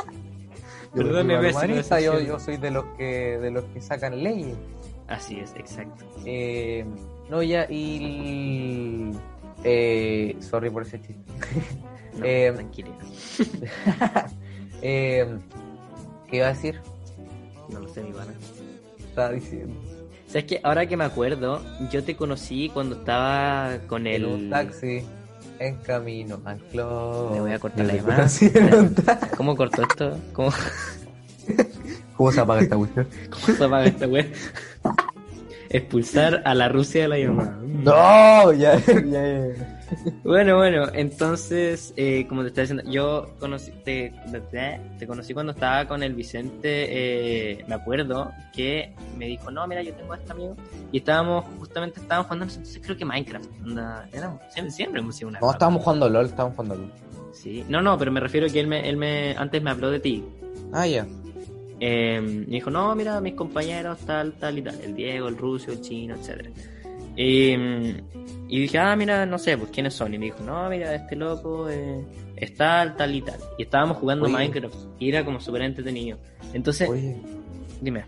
[0.94, 4.57] Yo humanista, yo, yo soy de los que de los que sacan leyes.
[5.09, 6.05] Así es, exacto.
[6.24, 6.85] Eh,
[7.31, 9.11] no, ya, y.
[9.64, 11.22] Eh, sorry por ese chiste.
[12.18, 12.52] No, Eh.
[14.85, 15.38] Eh,
[16.28, 16.81] ¿Qué iba a decir?
[17.70, 18.35] No lo sé, mi pana.
[18.98, 19.74] Estaba diciendo.
[20.26, 24.50] ¿Sabes que Ahora que me acuerdo, yo te conocí cuando estaba con En un el...
[24.50, 25.05] taxi,
[25.66, 27.33] en camino al club.
[27.33, 28.29] Me voy a cortar la llamada.
[29.37, 30.18] ¿Cómo cortó esto?
[30.33, 30.53] ¿Cómo,
[32.16, 33.09] ¿Cómo se apaga esta cuestión?
[33.31, 34.33] cómo se apaga esta web?
[35.70, 37.59] Expulsar a la Rusia de la llamada.
[37.62, 39.82] No, ya, ya, ya.
[40.24, 44.12] Bueno, bueno, entonces, eh, como te estaba diciendo, yo conocí, te,
[44.98, 46.87] te conocí cuando estaba con el Vicente,
[47.52, 50.57] eh, me acuerdo que me dijo, no, mira, yo tengo a este amigo,
[50.90, 55.28] y estábamos, justamente estábamos jugando, entonces creo que Minecraft, onda, éramos, siempre, siempre hemos sido
[55.28, 55.40] una...
[55.40, 56.92] No, estábamos jugando LOL, estábamos jugando LOL.
[57.33, 60.00] Sí, no, no, pero me refiero que él me, él me, antes me habló de
[60.00, 60.24] ti,
[60.72, 61.07] Ah, ya.
[61.81, 64.81] Eh, me dijo, no, mira, mis compañeros, tal, tal y tal.
[64.81, 66.50] El Diego, el Ruso, el Chino, etcétera
[67.16, 68.03] Eh,
[68.48, 70.12] y dije, ah, mira, no sé, pues quiénes son.
[70.14, 72.05] Y me dijo, no, mira, este loco eh,
[72.37, 73.38] es tal, tal y tal.
[73.59, 74.35] Y estábamos jugando Oye.
[74.35, 74.75] Minecraft.
[74.98, 76.18] Y era como súper entretenido.
[76.53, 77.16] Entonces, Oye,
[77.81, 78.05] dime.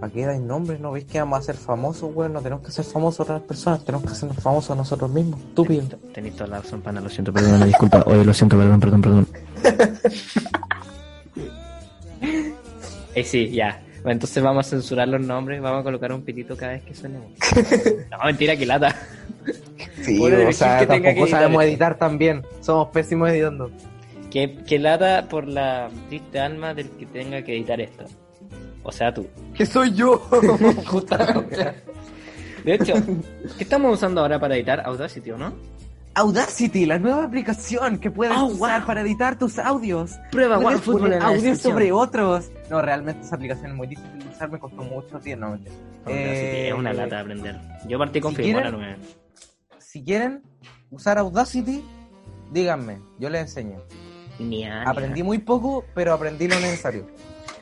[0.00, 0.78] ¿para qué dais nombres?
[0.80, 2.32] ¿No veis que vamos a ser famosos, weón?
[2.34, 5.40] No tenemos que ser famosos otras personas, tenemos que hacernos famosos nosotros mismos.
[5.40, 5.82] Estúpido.
[5.84, 8.02] Tenéis- Tenéis toda la razón, pana, lo siento, perdón, disculpa.
[8.06, 9.28] Oye, lo siento, perdón, perdón, perdón.
[13.14, 13.82] Eh, sí, ya.
[14.06, 16.94] Bueno, entonces vamos a censurar los nombres, vamos a colocar un pitito cada vez que
[16.94, 17.18] suene.
[18.08, 18.94] No, mentira, que lata.
[20.00, 22.44] Sí, o sea, que tampoco sabemos editar también.
[22.60, 23.68] Somos pésimos editando.
[24.30, 28.04] Que, que lata por la triste alma del que tenga que editar esto.
[28.84, 29.26] O sea, tú.
[29.56, 30.18] Que soy yo.
[30.86, 31.74] Justamente.
[32.64, 32.94] De hecho,
[33.58, 35.52] ¿qué estamos usando ahora para editar Audacity, o no?
[36.16, 38.86] Audacity, la nueva aplicación que puedes Oh, usar wow.
[38.86, 40.12] para editar tus audios.
[40.30, 42.50] Prueba Puedes OneFootball poner audios sobre otros.
[42.70, 45.46] No, realmente esa aplicación es muy difícil de usar, me costó mucho tiempo.
[45.46, 45.58] No,
[46.06, 47.60] Eh, es una lata de aprender.
[47.86, 48.96] Yo partí con si Filmora quieren- 9.
[49.78, 50.42] Si quieren
[50.90, 51.84] usar Audacity,
[52.50, 53.82] díganme, yo les enseño.
[54.38, 57.06] Ni a- ni Aprendí muy poco, pero aprendí lo necesario.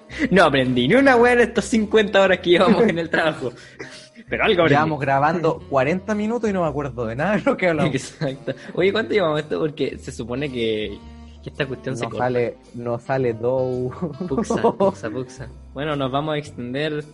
[0.31, 3.51] No aprendí ni una wea en estas 50 horas que llevamos en el trabajo.
[4.29, 4.67] Pero algo.
[4.67, 7.95] Llevamos grabando 40 minutos y no me acuerdo de nada de lo que hablamos.
[7.95, 8.55] Exacto.
[8.75, 9.59] Oye, ¿cuánto llevamos esto?
[9.59, 10.99] Porque se supone que,
[11.43, 12.25] que esta cuestión se No corta.
[12.25, 13.91] sale, no sale do.
[14.29, 15.49] Puxa, puxa, puxa.
[15.75, 17.05] Bueno, nos vamos a extender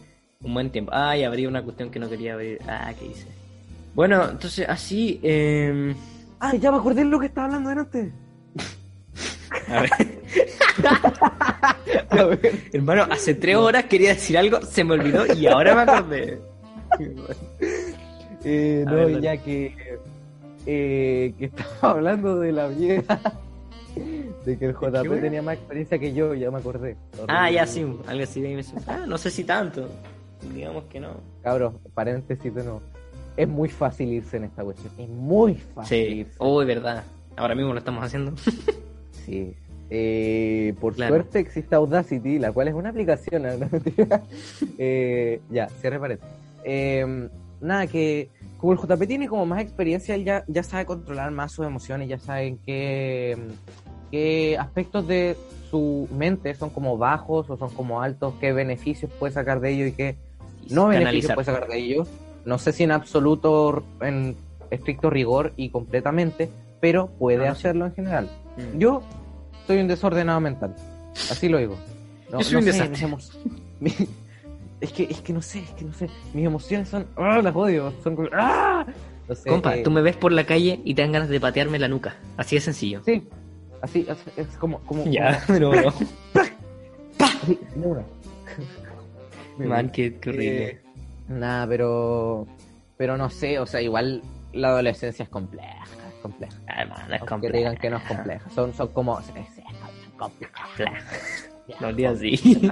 [0.42, 0.92] un buen tiempo.
[0.94, 2.58] Ay, abrí una cuestión que no quería abrir.
[2.66, 3.26] Ah, ¿qué hice?
[3.94, 5.20] Bueno, entonces así.
[5.22, 5.94] Eh...
[6.38, 8.12] Ah, ya me acordé de lo que estaba hablando antes.
[12.10, 12.40] A ver.
[12.72, 16.40] Hermano, hace tres horas quería decir algo, se me olvidó y ahora me acordé.
[18.42, 19.74] Eh, no, ver, ya que,
[20.64, 23.20] eh, que estaba hablando de la vieja.
[24.46, 26.96] De que el JP tenía más experiencia que yo, ya me acordé.
[27.28, 28.40] Ah, ya sí, algo así.
[28.40, 29.86] de- Ah, no sé si tanto.
[30.54, 31.08] Digamos que no.
[31.42, 32.80] Cabros, paréntesis de nuevo.
[33.36, 34.90] Es muy fácil irse en esta cuestión.
[34.96, 36.12] Es muy fácil Sí.
[36.20, 36.32] irse.
[36.42, 37.04] Uy, verdad.
[37.36, 38.32] Ahora mismo lo estamos haciendo.
[39.26, 39.54] Sí.
[39.90, 41.16] Eh, por Claro.
[41.16, 43.42] suerte existe Audacity, la cual es una aplicación.
[43.42, 43.50] ¿no?
[44.78, 46.34] Eh, ya, cierre paréntesis.
[46.64, 47.28] Eh,
[47.60, 51.52] nada, que como el JP tiene como más experiencia, él ya, ya sabe controlar más
[51.52, 53.38] sus emociones, ya sabe en qué,
[54.10, 55.36] qué aspectos de
[55.70, 59.86] su mente son como bajos o son como altos, qué beneficios puede sacar de ello
[59.86, 60.16] y qué
[60.68, 62.06] no beneficios puede sacar de ello.
[62.44, 64.36] No sé si en absoluto, en
[64.70, 68.30] estricto rigor y completamente, pero puede No, no hacerlo en general.
[68.56, 68.78] Mm.
[68.78, 69.02] Yo
[69.66, 70.74] soy un desordenado mental.
[71.30, 71.76] Así lo digo.
[72.30, 73.08] No, Yo soy un sé, desastre.
[73.80, 74.08] mis
[74.80, 76.08] es que, es que no sé, es que no sé.
[76.34, 77.06] Mis emociones son.
[77.16, 77.40] ¡Ah!
[77.42, 77.92] Las odio.
[78.02, 78.28] Son como.
[78.32, 78.86] ¡Ah!
[79.28, 81.38] No sé, Compa, eh, tú me ves por la calle y te dan ganas de
[81.38, 82.16] patearme la nuca.
[82.36, 83.02] Así de sencillo.
[83.04, 83.26] Sí.
[83.82, 84.80] Así, así, es como.
[84.80, 85.92] como Ya, pero no.
[85.92, 86.06] como-
[87.84, 88.02] una.
[89.58, 90.66] Man, qué, qué horrible.
[90.68, 90.80] Eh,
[91.28, 92.46] nada, pero.
[92.96, 95.84] Pero no sé, o sea, igual la adolescencia es compleja.
[95.84, 96.56] Es compleja.
[96.66, 97.52] Ay, man, es Aunque complejo.
[97.52, 98.50] te digan que no es compleja.
[98.50, 99.20] Son, son como.
[99.22, 99.62] sí, sí,
[100.08, 101.48] son complejas.
[101.80, 102.70] No así.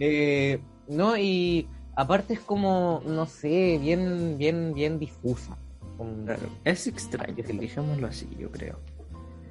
[0.00, 5.56] Eh, no, y aparte es como, no sé, bien, bien, bien difusa.
[5.96, 6.26] Como-
[6.64, 8.78] Es extraño, digámoslo así, yo creo.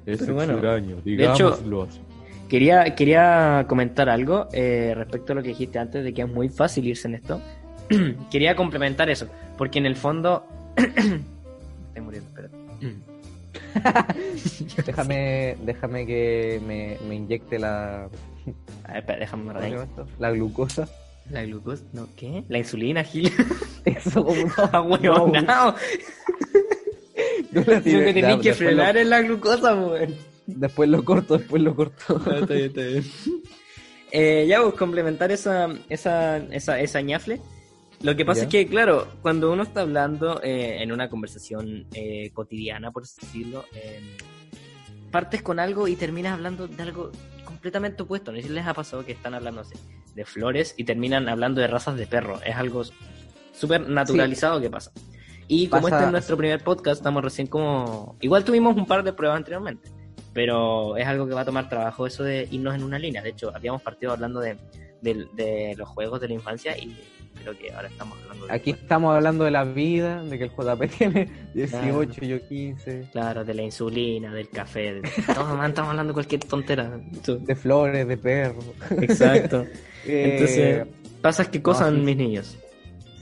[0.06, 2.00] Es Pero bueno, extraño, de hecho- digámoslo así.
[2.48, 6.48] Quería, quería comentar algo eh, respecto a lo que dijiste antes de que es muy
[6.50, 7.40] fácil irse en esto.
[8.30, 10.44] quería complementar eso, porque en el fondo...
[10.76, 12.56] Estoy muriendo, espérate.
[14.86, 18.04] déjame, déjame que me, me inyecte la,
[18.84, 19.54] A ver, espera, déjame
[20.18, 20.88] la glucosa.
[21.32, 22.08] La glucosa, ¿no?
[22.16, 22.44] ¿Qué?
[22.48, 23.32] La insulina, Gil.
[23.84, 25.74] Eso, como no, Ah, huevonao.
[27.52, 27.80] no la Lo que
[28.14, 30.14] tenéis que frenar lo- es la glucosa, weón.
[30.46, 32.20] Después lo corto, después lo corto.
[32.26, 33.04] Ah, está bien, está bien.
[34.10, 37.40] Eh, ya, pues, complementar esa, esa, esa, esa ñafle.
[38.02, 38.44] Lo que pasa Ya.
[38.46, 43.20] es que, claro, cuando uno está hablando eh, en una conversación eh, cotidiana, por así
[43.20, 44.00] decirlo, eh,
[45.12, 47.12] partes con algo y terminas hablando de algo
[47.44, 48.32] completamente opuesto.
[48.32, 49.76] No sé si les ha pasado que están hablando no sé,
[50.14, 52.40] de flores y terminan hablando de razas de perro.
[52.44, 52.82] Es algo
[53.52, 54.90] súper naturalizado que pasa.
[55.48, 58.16] Y como Pasa- este es nuestro primer podcast, estamos recién como...
[58.20, 59.90] Igual tuvimos un par de pruebas anteriormente,
[60.32, 63.22] pero es algo que va a tomar trabajo eso de irnos en una línea.
[63.22, 64.56] De hecho, habíamos partido hablando de,
[65.02, 66.96] de, de los juegos de la infancia y
[67.40, 68.52] creo que ahora estamos hablando de...
[68.52, 72.26] Aquí estamos hablando de la vida, de que el JP tiene 18, Claro.
[72.26, 75.02] yo 15, Claro, de la insulina, del café, de...
[75.34, 77.00] Todo, man, estamos hablando de cualquier tontera.
[77.26, 78.64] de flores, de perros.
[79.00, 79.64] Exacto.
[80.04, 80.86] Eh, Entonces,
[81.20, 82.04] pasas que cosas no, sí.
[82.04, 82.58] mis niños.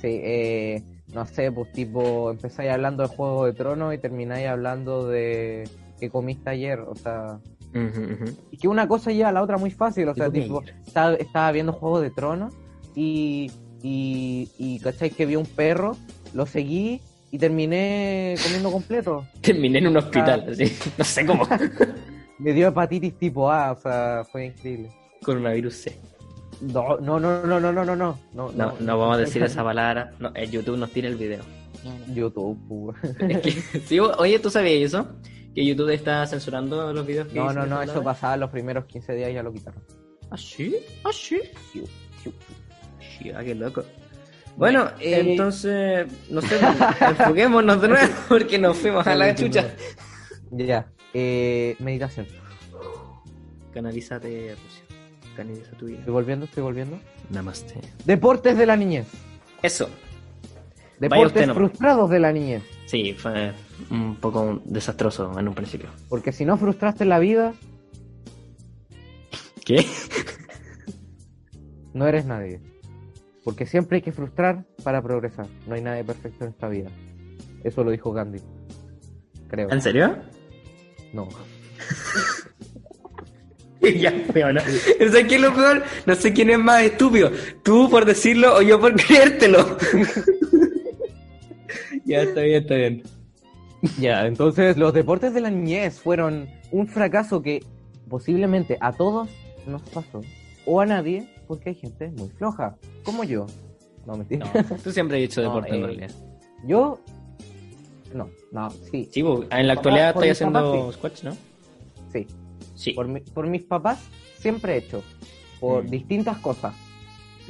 [0.00, 5.06] Sí, eh, no sé, pues tipo, empezáis hablando de Juego de Tronos y termináis hablando
[5.06, 5.68] de
[5.98, 7.38] que comiste ayer, o sea,
[8.50, 11.14] y que una cosa lleva a la otra muy fácil, o ¿Qué sea, tipo, estaba,
[11.16, 12.54] estaba viendo Juego de Tronos
[12.94, 13.50] y,
[13.82, 15.10] y, y ¿cachai?
[15.10, 15.96] Que vi un perro,
[16.34, 19.26] lo seguí y terminé comiendo completo.
[19.40, 20.50] Terminé en un hospital, ah.
[20.52, 20.72] así.
[20.98, 21.46] No sé cómo.
[22.38, 24.90] Me dio hepatitis tipo A, o sea, fue increíble.
[25.22, 25.98] Coronavirus C.
[26.62, 28.18] No, no, no, no, no, no, no, no.
[28.32, 30.12] No, no, no vamos a decir esa palabra.
[30.18, 31.42] No, eh, YouTube nos tiene el video.
[32.14, 32.94] YouTube,
[34.18, 35.08] Oye, ¿tú sabías eso?
[35.54, 39.14] Que YouTube está censurando los videos que No, no, no, eso pasaba los primeros 15
[39.14, 39.82] días y ya lo quitaron.
[40.30, 40.76] ¿Ah, sí?
[41.04, 41.40] ¿Ah, sí?
[43.36, 43.84] Ah, qué loco.
[44.56, 46.56] Bueno, Eh, entonces, no sé,
[47.00, 49.74] enfoquémonos de nuevo porque nos fuimos a la chucha.
[50.50, 52.26] Ya, eh, meditación.
[53.72, 54.84] Canalízate, Rusia.
[55.36, 55.98] Canaliza tu vida.
[56.00, 56.98] Estoy volviendo, estoy volviendo.
[57.30, 57.74] Namaste.
[58.04, 59.06] Deportes de la niñez.
[59.62, 59.88] Eso.
[60.98, 62.62] Deportes usted frustrados de la niñez.
[62.86, 63.52] Sí, fue
[63.90, 65.88] un poco desastroso en un principio.
[66.08, 67.54] Porque si no frustraste la vida,
[69.64, 69.86] ¿Qué?
[71.94, 72.60] no eres nadie.
[73.44, 75.46] Porque siempre hay que frustrar para progresar.
[75.66, 76.90] No hay nadie perfecto en esta vida.
[77.64, 78.40] Eso lo dijo Gandhi.
[79.48, 79.70] Creo.
[79.70, 80.16] ¿En serio?
[81.12, 81.28] No.
[83.98, 84.60] ya, pero no.
[84.60, 85.82] ¿Sabes qué es lo peor?
[86.06, 87.30] No sé quién es más estúpido.
[87.62, 89.60] Tú por decirlo o yo por creértelo.
[92.04, 93.02] ya, está bien, está bien.
[93.98, 97.64] Ya, entonces los deportes de la niñez fueron un fracaso que
[98.08, 99.30] posiblemente a todos
[99.66, 100.20] nos pasó.
[100.66, 102.76] O a nadie, porque hay gente muy floja.
[103.10, 103.46] Como yo.
[104.06, 104.50] No, mentira.
[104.54, 106.10] No, tú siempre has No, deporte en eh, realidad.
[106.64, 107.00] Yo.
[108.14, 109.08] No, no, sí.
[109.12, 109.20] Sí,
[109.50, 110.98] en la actualidad estoy papás, haciendo sí.
[110.98, 111.36] squash, ¿no?
[112.12, 112.26] Sí.
[112.74, 112.92] Sí.
[112.92, 114.00] Por, mi- por mis papás
[114.38, 115.02] siempre he hecho.
[115.60, 115.90] Por Mm.
[115.90, 116.74] distintas cosas.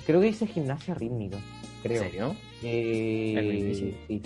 [0.07, 1.39] Creo que hice gimnasia rítmica.
[1.83, 2.03] Creo.
[2.03, 2.37] ¿En serio?
[2.63, 4.23] Eh, Es sí.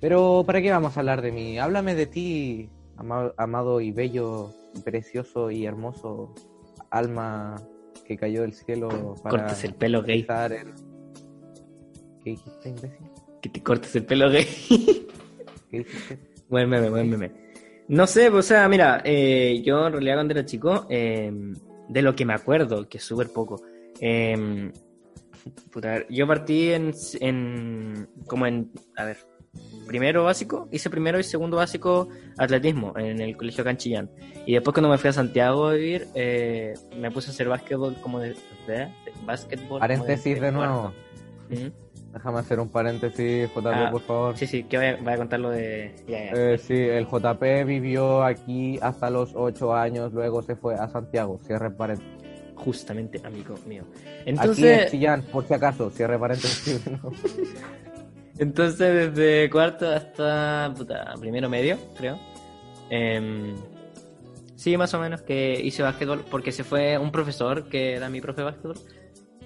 [0.00, 1.58] Pero ¿para qué vamos a hablar de mí?
[1.58, 4.50] Háblame de ti, ama- amado y bello,
[4.84, 6.34] precioso y hermoso
[6.90, 7.56] alma
[8.04, 10.20] que cayó del cielo para Cortes el pelo gay.
[10.20, 10.72] el-
[12.24, 13.06] ¿Qué dijiste, imbécil?
[13.40, 14.46] Que te cortes el pelo gay.
[15.70, 16.18] ¿Qué dijiste?
[16.48, 17.30] buen meme, buen meme.
[17.88, 21.32] No sé, o sea, mira, eh, yo en realidad cuando era chico, eh,
[21.88, 23.60] de lo que me acuerdo, que es súper poco,
[24.00, 24.70] eh,
[25.70, 29.16] puta, yo partí en, en, como en, a ver,
[29.86, 34.10] primero básico, hice primero y segundo básico atletismo en el colegio Canchillán.
[34.46, 37.94] Y después cuando me fui a Santiago a vivir, eh, me puse a hacer básquetbol
[38.00, 38.30] como de,
[38.66, 38.88] de, de
[39.24, 39.68] básquetbol.
[39.68, 40.80] como Paréntesis de nuevo.
[40.82, 40.96] cuarto.
[41.50, 41.72] Ujú.
[42.12, 44.36] Déjame hacer un paréntesis, JP, Ah, por favor.
[44.36, 45.94] Sí, sí, que voy a, voy a contar lo de...
[46.06, 46.30] ya, ya.
[46.34, 51.38] Eh, sí, el JP vivió aquí hasta los 8 años, luego se fue a Santiago,
[51.46, 52.12] cierre paréntesis.
[52.54, 53.84] Justamente, amigo mío.
[53.94, 56.80] Aquí en Entonces, Chillán, por si acaso, cierre paréntesis.
[56.86, 57.10] no.
[58.38, 62.18] entonces desde cuarto hasta puta, primero medio, creo.
[62.90, 63.54] Em,
[64.56, 68.20] sí, más o menos que hice básquetbol porque se fue un profesor que era mi
[68.20, 68.76] profe de básquetbol,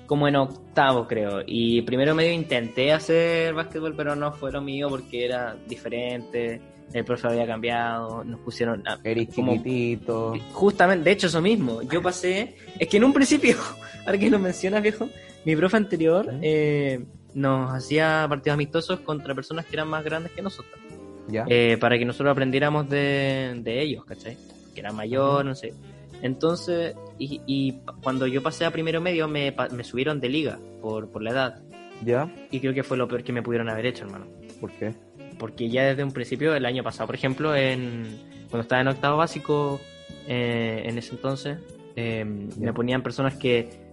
[0.07, 1.43] como en octavo, creo.
[1.47, 6.61] Y primero medio intenté hacer básquetbol, pero no fue lo mío porque era diferente.
[6.93, 10.35] El profe había cambiado, nos pusieron a- Eres como chiquitito.
[10.53, 11.83] Justamente, de hecho, eso mismo.
[11.83, 12.55] Yo pasé.
[12.79, 13.57] Es que en un principio,
[14.07, 15.09] ahora que lo mencionas, viejo,
[15.45, 17.05] mi profe anterior eh,
[17.37, 20.81] nos hacía partidos amistosos contra personas que eran más grandes que nosotros.
[21.29, 21.45] ¿Ya?
[21.49, 24.37] eh, para que nosotros aprendiéramos de, de ellos, ¿cachai?
[24.75, 25.75] Que era mayor, no sé.
[26.23, 31.23] Entonces, y, y cuando yo pasé a primero medio, me, subieron de liga por, por
[31.23, 31.63] la edad.
[32.05, 32.33] ¿Ya?
[32.51, 34.27] Y creo que fue lo peor que me pudieron haber hecho, hermano.
[34.61, 34.95] ¿Por qué?
[35.39, 38.19] porque ya desde un principio, el año pasado, por ejemplo, en,
[38.51, 39.81] cuando estaba en octavo básico,
[40.27, 41.59] eh, en ese entonces,
[41.95, 43.86] eh, me ponían personas que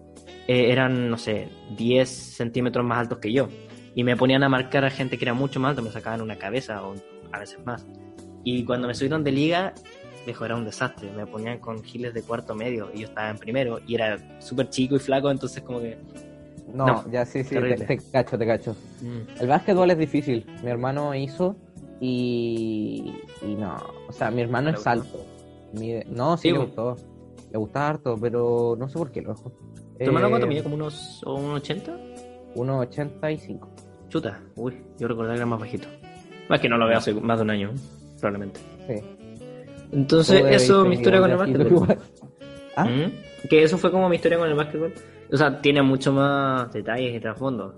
[0.47, 3.47] eh, eran, no sé, 10 centímetros más altos que yo.
[3.95, 6.37] Y me ponían a marcar a gente que era mucho más alta, me sacaban una
[6.37, 6.95] cabeza o
[7.31, 7.85] a veces más.
[8.43, 9.73] Y cuando me subieron de liga,
[10.25, 11.11] viejo, era un desastre.
[11.11, 14.69] Me ponían con giles de cuarto medio y yo estaba en primero y era súper
[14.69, 15.97] chico y flaco, entonces como que...
[16.73, 18.75] No, No, ya sí, sí, te, cacho, te cacho.
[19.01, 20.45] mm, El básquetbol es difícil.
[20.63, 21.55] Mi hermano hizo
[22.01, 23.77] y, y no.
[24.07, 25.25] O sea, mi hermano ¿Le es alto.
[25.73, 26.95] Mide- no, sí, Sí, le gustó.
[27.51, 29.51] Le gustaba harto, pero no sé por qué lo dejó.
[29.97, 30.63] ¿Tu hermano cuánto Eh, mide?
[30.63, 31.97] ¿Como unos o un 80?
[32.55, 33.67] 1,85.
[34.09, 35.87] Chuta, uy, yo recordaba que era más bajito.
[36.49, 37.71] Más que no lo veo hace más de un año,
[38.19, 38.59] probablemente.
[38.87, 38.93] Sí.
[39.91, 41.97] Entonces, Todo eso, mi historia con el básquetbol.
[42.75, 42.85] ¿Ah?
[42.85, 43.47] ¿Mm?
[43.49, 44.93] Que eso fue como mi historia con el básquetbol.
[45.31, 47.75] O sea, tiene mucho más detalles y trasfondo.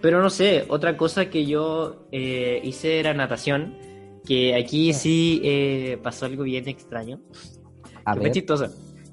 [0.00, 3.74] Pero no sé, otra cosa que yo eh, hice era natación.
[4.26, 7.20] Que aquí sí eh, pasó algo bien extraño.
[8.04, 8.28] A que ver.
[8.28, 8.66] fue chistoso.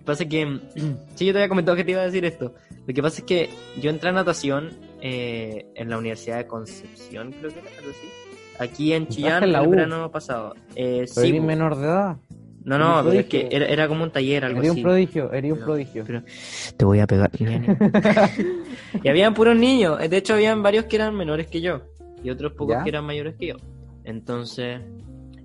[0.08, 0.60] Lo que pasa es que,
[1.16, 2.54] sí, yo te había comentado que te iba a decir esto.
[2.86, 3.50] Lo que pasa es que
[3.82, 4.70] yo entré a natación
[5.02, 8.08] eh, en la Universidad de Concepción, creo que era algo así.
[8.58, 10.56] Aquí en Chillán, en la el verano pasado.
[10.76, 12.18] Eh, sí, menor de edad.
[12.64, 14.70] no, no, pero es que era, era como un taller, algo así.
[14.70, 16.06] un prodigio, eres un prodigio.
[16.08, 16.24] pero-
[16.78, 17.30] Te voy a pegar,
[19.04, 20.00] y habían puros niños.
[20.10, 21.82] De hecho, habían varios que eran menores que yo.
[22.24, 22.84] Y otros pocos ¿Ya?
[22.84, 23.56] que eran mayores que yo.
[24.06, 24.80] Entonces,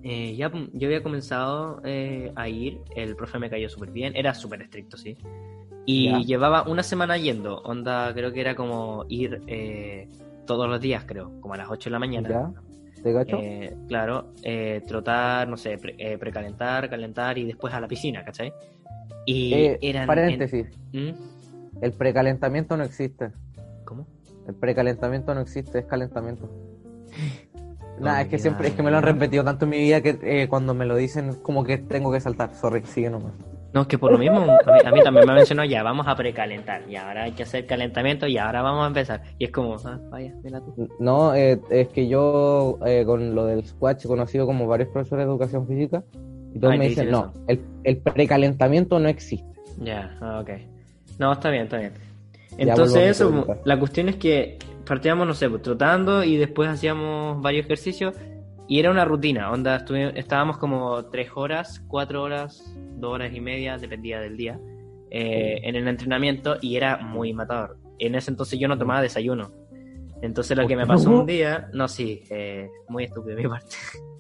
[0.03, 2.81] eh, ya yo había comenzado eh, a ir.
[2.97, 4.15] El profe me cayó súper bien.
[4.17, 5.17] Era súper estricto, sí.
[5.87, 6.19] Y ¿Ya?
[6.21, 7.59] llevaba una semana yendo.
[7.63, 10.09] Onda, creo que era como ir eh,
[10.47, 11.33] todos los días, creo.
[11.41, 12.29] Como a las 8 de la mañana.
[12.29, 12.51] ¿Ya?
[13.03, 13.39] ¿Te cacho?
[13.41, 18.25] Eh, claro, eh, trotar, no sé, pre- eh, precalentar, calentar y después a la piscina,
[18.25, 18.53] ¿cachai?
[19.27, 20.07] Y eran...
[20.07, 20.67] paréntesis.
[20.93, 21.15] en- ¿Mm?
[21.83, 23.31] El precalentamiento no existe.
[23.85, 24.07] ¿Cómo?
[24.47, 26.49] El precalentamiento no existe, es calentamiento.
[28.01, 30.18] Nada, es que siempre, es que me lo han repetido tanto en mi vida que
[30.22, 32.55] eh, cuando me lo dicen como que tengo que saltar.
[32.55, 33.32] Sorry, sigue nomás.
[33.72, 36.07] No, es que por lo mismo, a mí, a mí también me mencionó, ya, vamos
[36.07, 39.22] a precalentar, y ahora hay que hacer calentamiento, y ahora vamos a empezar.
[39.38, 40.88] Y es como, ah, vaya, mira tú.
[40.99, 45.24] No, eh, es que yo eh, con lo del squash he conocido como varios profesores
[45.24, 46.03] de educación física
[46.55, 49.49] y todos Ay, me dicen, no, el, el precalentamiento no existe.
[49.80, 50.51] Ya, ah, ok.
[51.18, 51.93] No, está bien, está bien.
[52.59, 57.64] Entonces eso, la cuestión es que partíamos, no sé, pues, trotando y después hacíamos varios
[57.66, 58.14] ejercicios
[58.68, 63.76] y era una rutina, onda, estábamos como tres horas, cuatro horas, dos horas y media,
[63.76, 64.59] dependía del día,
[65.11, 67.76] eh, en el entrenamiento y era muy matador.
[67.99, 69.53] En ese entonces yo no tomaba desayuno.
[70.22, 73.76] Entonces lo que me pasó un día, no, sí, eh, muy estúpido de mi parte.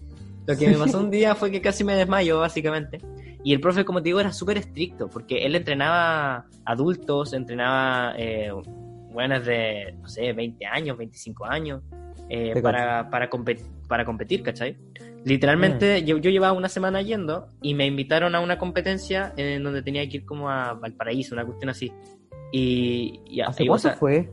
[0.44, 2.98] Lo que me pasó un día fue que casi me desmayo, básicamente.
[3.44, 8.50] Y el profe, como te digo, era súper estricto, porque él entrenaba adultos, entrenaba eh,
[9.12, 11.82] buenas de, no sé, 20 años, 25 años,
[12.28, 14.76] eh, para, para, compet- para competir, ¿cachai?
[15.24, 19.82] Literalmente, yo, yo llevaba una semana yendo y me invitaron a una competencia en donde
[19.82, 21.92] tenía que ir como a Valparaíso, una cuestión así.
[22.50, 24.30] Y, y, ¿Hace cuánto fue?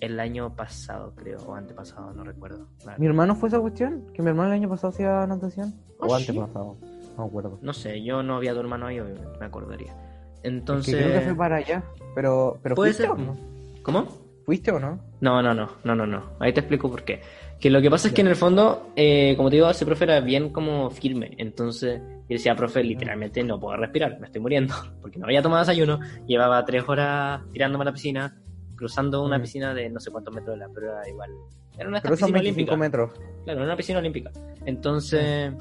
[0.00, 2.66] el año pasado, creo, o antepasado, no recuerdo.
[2.82, 2.98] Claro.
[2.98, 4.04] ¿Mi hermano fue esa cuestión?
[4.14, 5.74] ¿Que mi hermano el año pasado hacía natación?
[6.00, 6.26] ¿Ah, ¿O sí?
[6.28, 6.76] antepasado?
[7.16, 7.58] No me acuerdo.
[7.62, 9.92] No sé, yo no había tu hermano ahí, obviamente, me acordaría.
[9.92, 10.94] Es Entonces.
[10.94, 11.84] que creo que fue para allá.
[12.14, 13.12] Pero, pero Puede ¿fuiste ser.
[13.12, 13.36] o no?
[13.82, 14.06] ¿Cómo?
[14.44, 15.00] ¿Fuiste o no?
[15.20, 16.30] No, no, no, no, no, no.
[16.40, 17.20] Ahí te explico por qué.
[17.60, 20.04] Que lo que pasa es que en el fondo, eh, como te digo, ese profe
[20.04, 21.32] era bien como firme.
[21.38, 24.74] Entonces, yo decía, profe, literalmente no puedo respirar, me estoy muriendo.
[25.00, 28.36] Porque no había tomado desayuno, llevaba tres horas tirándome a la piscina,
[28.74, 29.42] cruzando una Mm.
[29.42, 31.30] piscina de no sé cuántos metros de la, pero era igual.
[31.78, 32.78] Era una Pero 25 olímpicas.
[32.78, 33.10] metros.
[33.44, 34.30] Claro, era una piscina olímpica.
[34.66, 35.52] Entonces,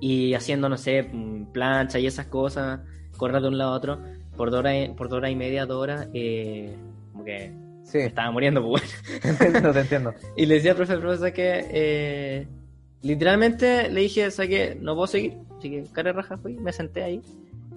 [0.00, 1.10] y haciendo, no sé,
[1.52, 2.80] plancha y esas cosas,
[3.16, 3.98] correr de un lado a otro,
[4.36, 6.74] por dos horas, y- por dos horas y media, dos horas, eh,
[7.16, 7.50] como que
[7.84, 9.20] Sí, me estaba muriendo, pues bueno.
[9.22, 10.14] te entiendo, te entiendo.
[10.36, 12.48] Y le decía al profe, profe, que eh,
[13.02, 15.38] literalmente le dije, que no puedo seguir.
[15.56, 17.22] Así que cara raja fui, me senté ahí.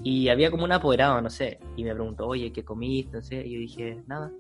[0.02, 1.60] Y había como un apoderado, no sé.
[1.76, 3.18] Y me preguntó, oye, ¿qué comiste?
[3.18, 3.46] No sé.
[3.46, 4.32] Y yo dije, nada.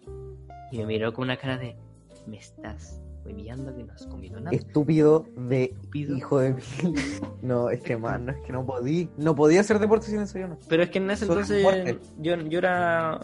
[0.71, 1.75] Y me miró con una cara de,
[2.25, 4.55] me estás humillando que no has comido nada.
[4.55, 6.17] Estúpido de Estúpido.
[6.17, 6.61] hijo de mil.
[7.43, 9.07] No, es que man, no es que no podía.
[9.17, 10.57] No podía hacer deporte sin desayuno.
[10.67, 13.19] Pero es que en ese Soy entonces yo, yo era,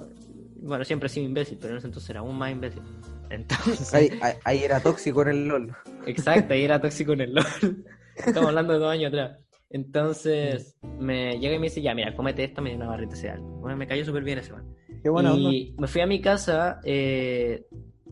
[0.66, 2.82] bueno, siempre he sido imbécil, pero en ese entonces era aún más imbécil.
[3.30, 5.76] Entonces, Ahí, ahí, ahí era tóxico en el LOL.
[6.05, 7.45] Exacto, ahí era tóxico en el LOL.
[8.16, 9.39] Estamos hablando de dos años atrás.
[9.70, 13.18] Entonces, me llega y me dice, ya, mira, cómete esto, me dio una barrita de
[13.18, 13.39] cereal.
[13.41, 14.63] Bueno, me cayó súper bien ese man.
[15.03, 15.49] Qué buena onda.
[15.51, 17.66] y me fui a mi casa eh,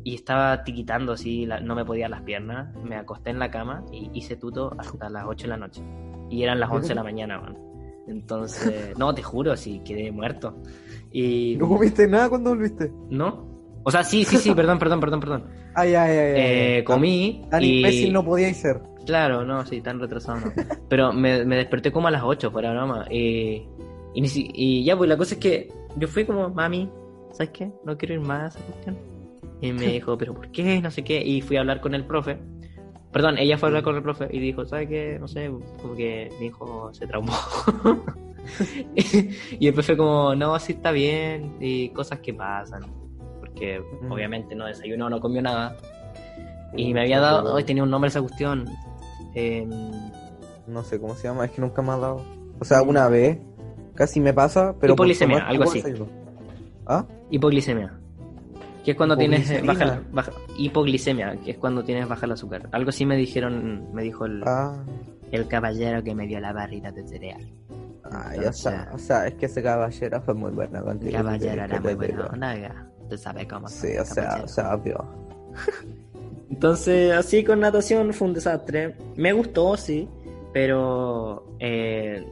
[0.04, 2.76] y estaba tiquitando así, la- no me podía las piernas.
[2.84, 5.82] Me acosté en la cama y hice tuto hasta las 8 de la noche.
[6.30, 7.58] Y eran las 11 de la mañana, man.
[8.08, 10.62] Entonces, no, te juro, sí, quedé muerto.
[11.14, 12.92] Y ¿No comiste nada cuando volviste?
[13.10, 13.48] no,
[13.84, 15.46] O sea, sí, sí, sí, perdón, perdón, perdón, perdón.
[15.76, 16.18] Ay, ay, ay.
[16.18, 16.34] ay.
[16.80, 17.78] Eh, comí Tan y...
[17.78, 18.82] imbécil no podíais ser.
[19.06, 20.52] Claro, no, sí, tan retrasado no.
[20.90, 23.06] Pero me, me desperté como a las 8, fuera broma.
[23.12, 23.68] Y,
[24.14, 26.90] y, ni si- y ya, pues la cosa es que yo fui como, mami,
[27.34, 27.72] ¿sabes qué?
[27.84, 28.98] No quiero ir más a esa cuestión.
[29.62, 30.80] Y me dijo, ¿pero por qué?
[30.82, 31.22] No sé qué.
[31.22, 32.38] Y fui a hablar con el profe.
[33.12, 35.18] Perdón, ella fue a hablar con el profe y dijo, ¿sabes qué?
[35.20, 35.52] No sé,
[35.82, 37.34] como que mi hijo se traumó.
[39.60, 41.56] y el profe como, no, sí está bien.
[41.60, 42.82] Y cosas que pasan.
[43.40, 44.12] Porque Mm.
[44.12, 45.76] obviamente no desayunó, no comió nada.
[46.76, 48.66] Y me había dado, hoy tenía un nombre esa cuestión.
[49.36, 49.70] Em,
[50.68, 52.24] No sé cómo se llama, es que nunca me ha dado.
[52.60, 53.38] O sea, una vez
[53.96, 54.94] casi me pasa, pero.
[54.94, 55.80] Hipoglicemia, algo así.
[55.82, 56.08] desayuno.
[56.86, 57.06] ¿Ah?
[57.30, 58.00] hipoglicemia.
[58.84, 62.68] Que es cuando tienes eh, baja, baja- hipoglicemia, que es cuando tienes baja el azúcar.
[62.74, 64.84] Algo así me dijeron, me dijo el, Ah,
[65.32, 67.42] el caballero que me dio la barrita de cereal.
[68.14, 68.90] Ah, ya está.
[68.94, 71.12] O sea, es que ese caballero fue muy buena El contigo.
[71.14, 71.98] caballero ¿qué era muy digo?
[71.98, 75.06] bueno, onda, tú sabes cómo Sí, o sea, o sea, obvio.
[76.50, 78.96] Entonces, así con natación fue un desastre.
[79.16, 80.08] Me gustó, sí,
[80.54, 82.26] pero eh,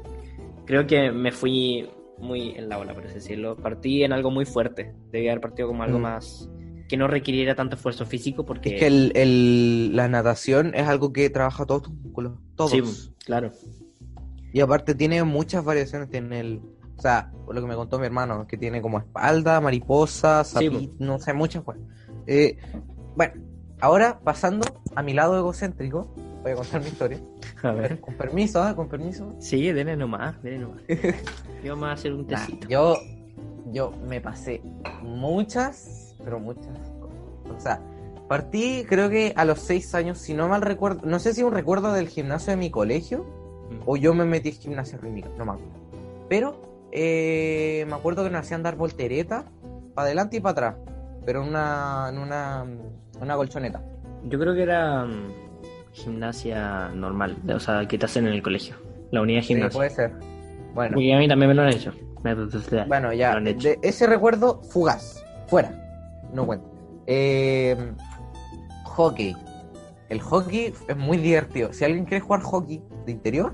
[0.65, 3.55] creo que me fui muy en la ola, por así decirlo.
[3.57, 4.93] Partí en algo muy fuerte.
[5.11, 6.01] Debía haber partido como algo Mm.
[6.03, 6.47] más
[6.87, 8.75] que no requiriera tanto esfuerzo físico porque...
[8.75, 12.33] Es que el, el- la natación es algo que trabaja todos tus músculos.
[12.55, 12.71] Todos.
[12.71, 12.81] Sí,
[13.25, 13.51] claro.
[14.53, 16.09] Y aparte tiene muchas variaciones.
[16.09, 16.61] Tiene el.
[16.97, 20.55] O sea, por lo que me contó mi hermano, que tiene como espalda, mariposa, Sí,
[20.69, 21.79] sapi- no sé, muchas pues.
[22.27, 22.57] Eh,
[23.15, 23.33] bueno,
[23.79, 27.19] ahora pasando a mi lado egocéntrico, voy a contar mi historia.
[27.63, 27.99] A ver.
[28.01, 28.75] Con permiso, ¿eh?
[28.75, 29.35] Con permiso.
[29.39, 30.81] Sí, denle nomás, denle nomás.
[31.63, 32.67] Yo me voy a hacer un Nah, tecito.
[32.67, 32.97] yo,
[33.71, 34.61] yo me pasé
[35.03, 36.67] muchas, pero muchas.
[37.55, 37.79] O sea,
[38.27, 41.53] partí creo que a los seis años, si no mal recuerdo, no sé si un
[41.53, 43.25] recuerdo del gimnasio de mi colegio
[43.85, 45.71] o yo me metí en gimnasia rítmica, no me acuerdo.
[46.29, 46.61] Pero
[46.91, 49.45] eh, me acuerdo que nos hacían dar voltereta
[49.95, 50.75] para adelante y para atrás,
[51.25, 52.65] pero en una, en una,
[53.21, 53.81] una colchoneta.
[54.25, 55.31] Yo creo que era mm,
[55.93, 58.75] gimnasia normal, o sea, que te hacen en el colegio.
[59.11, 59.77] La unidad de Sí, gimnasia.
[59.77, 60.11] puede ser.
[60.73, 61.93] Bueno, Porque a mí también me lo han hecho.
[62.23, 62.35] Me-
[62.85, 63.67] bueno ya, hecho.
[63.69, 65.73] de ese recuerdo, fugaz, fuera,
[66.33, 66.67] no cuenta.
[67.07, 67.75] Eh,
[68.85, 69.35] hockey.
[70.07, 71.73] El hockey es muy divertido.
[71.73, 73.53] Si alguien quiere jugar hockey de interior,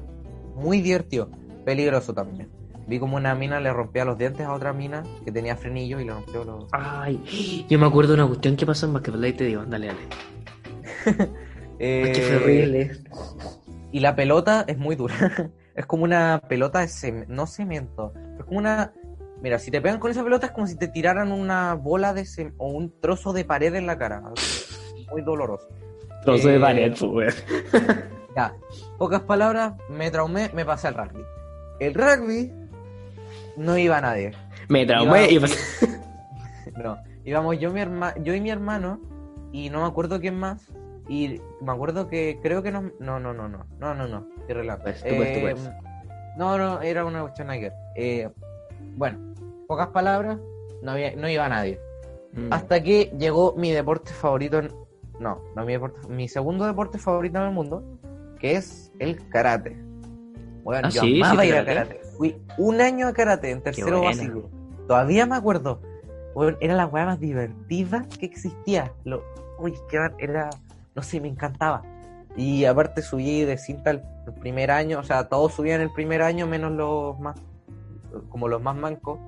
[0.55, 1.29] muy divertido.
[1.65, 2.49] Peligroso también.
[2.87, 6.05] Vi como una mina le rompía los dientes a otra mina que tenía frenillo y
[6.05, 6.65] le rompió los.
[6.71, 9.87] Ay, yo me acuerdo de una cuestión que pasó en Basketball y te digo, dale,
[9.87, 9.99] dale.
[11.79, 12.91] Eh, horrible.
[13.91, 15.13] Y la pelota es muy dura.
[15.75, 18.13] es como una pelota de cemento, no cemento.
[18.39, 18.93] Es como una.
[19.43, 22.23] Mira, si te pegan con esa pelota es como si te tiraran una bola de
[22.23, 24.23] cem- o un trozo de pared en la cara.
[25.11, 25.67] Muy doloroso.
[26.23, 27.45] Trozo de Eh, pared, pues.
[28.35, 28.55] Ya,
[28.97, 31.23] pocas palabras, me traumé, me pasé al rugby.
[31.79, 32.51] El rugby
[33.55, 34.31] no iba nadie.
[34.67, 35.87] Me traumé y pasé.
[36.77, 36.95] No,
[37.25, 38.99] íbamos yo, mi herma, yo y mi hermano,
[39.51, 40.67] y no me acuerdo quién más.
[41.09, 42.91] Y me acuerdo que creo que no.
[42.99, 43.65] No, no, no, no.
[43.79, 44.27] No, no, no.
[44.41, 44.83] Estoy relajando.
[44.83, 45.71] Pues, tú puedes, tú Eh.
[46.37, 47.73] No, no, era una cuestión ver.
[47.95, 48.29] Eh,
[48.95, 49.33] bueno,
[49.67, 50.37] pocas palabras,
[50.83, 51.79] no, había, no iba nadie.
[52.33, 52.53] Mm.
[52.53, 54.59] Hasta que llegó mi deporte favorito.
[54.59, 54.71] en-
[55.19, 56.07] No, no mi deporte.
[56.09, 57.83] Mi segundo deporte favorito en el mundo,
[58.37, 59.77] que es el karate.
[60.63, 62.01] Bueno, Ah, yo sí, amaba sí, ir a karate.
[62.17, 64.49] Fui un año a karate en tercero básico.
[64.87, 65.81] Todavía me acuerdo.
[66.33, 68.91] Bueno, era la weá más divertida que existía.
[69.05, 69.23] Lo,
[69.59, 70.49] uy, qué era.
[70.95, 71.83] No sé, me encantaba.
[72.35, 76.21] Y aparte subí de cinta el, el primer año, o sea, todos subían el primer
[76.21, 77.39] año menos los más,
[78.29, 79.19] como los más mancos.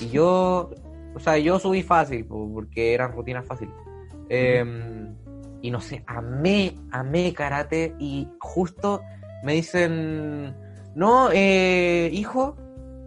[0.00, 0.70] Y yo,
[1.14, 3.74] o sea, yo subí fácil, po, porque eran rutinas fáciles.
[4.28, 4.64] Eh,
[5.64, 9.00] y no sé, amé, amé karate y justo
[9.42, 10.54] me dicen,
[10.94, 12.54] no, eh, hijo,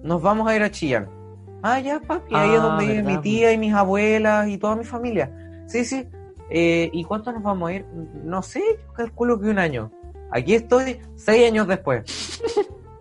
[0.01, 1.07] nos vamos a ir a Chillán.
[1.61, 4.75] Ah, ya, papi, ahí es Ah, donde vive mi tía y mis abuelas y toda
[4.75, 5.31] mi familia.
[5.67, 6.07] Sí, sí.
[6.49, 7.85] Eh, ¿Y cuánto nos vamos a ir?
[8.23, 9.91] No sé, yo calculo que un año.
[10.31, 12.41] Aquí estoy seis años después.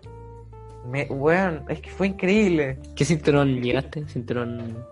[0.85, 2.77] Me, weón, es que fue increíble.
[2.95, 4.05] ¿Qué cinturón llegaste?
[4.05, 4.85] Cinturón.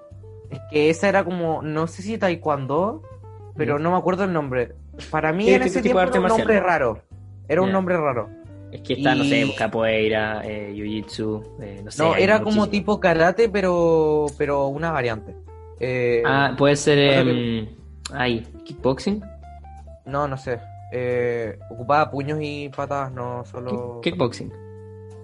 [0.49, 3.03] Es que esa era como, no sé si taekwondo,
[3.56, 4.74] pero no me acuerdo el nombre.
[5.12, 7.01] Para mí en ese tiempo era un nombre raro.
[7.47, 8.30] Era un nombre raro.
[8.72, 12.03] Es que está, no sé, capoeira, eh, jiu-jitsu, eh, no sé.
[12.03, 15.34] No, era como tipo karate, pero pero una variante.
[15.80, 16.97] Eh, Ah, puede ser.
[16.99, 17.68] em,
[18.12, 19.22] Ay, kickboxing.
[20.06, 20.60] No, no sé.
[20.91, 24.01] Eh, ocupaba puños y patadas, no solo...
[24.01, 24.53] Kick- Kickboxing.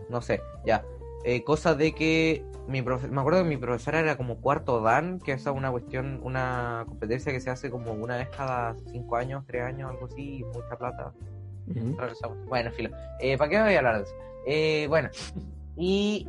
[0.10, 0.84] No sé, ya.
[1.24, 5.20] Eh, cosa de que mi profe- me acuerdo que mi profesora era como cuarto dan,
[5.20, 9.44] que es una cuestión, una competencia que se hace como una vez cada cinco años,
[9.48, 11.12] tres años, algo así, y mucha plata.
[12.48, 12.90] Bueno, filo.
[13.20, 14.14] Eh, ¿Para qué voy a hablar de eso?
[14.46, 15.10] Eh, bueno,
[15.76, 16.28] y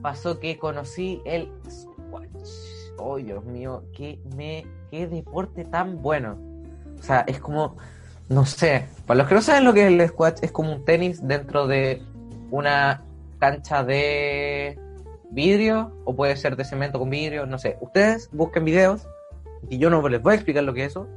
[0.00, 2.26] pasó que conocí el squash.
[2.98, 6.38] oh Dios mío, qué, me, qué deporte tan bueno.
[6.98, 7.76] O sea, es como,
[8.28, 10.84] no sé, para los que no saben lo que es el squash, es como un
[10.84, 12.02] tenis dentro de
[12.50, 13.02] una
[13.38, 14.78] cancha de
[15.32, 17.78] vidrio, o puede ser de cemento con vidrio, no sé.
[17.80, 19.06] Ustedes busquen videos,
[19.68, 21.08] y yo no les voy a explicar lo que es eso,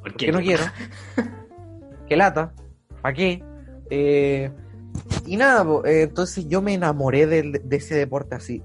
[0.00, 0.64] ¿Por porque no quiero.
[2.08, 2.54] Qué lata,
[3.02, 3.42] ¿para qué?
[3.90, 4.50] Eh,
[5.26, 8.62] y nada, eh, entonces yo me enamoré de, ese deporte así.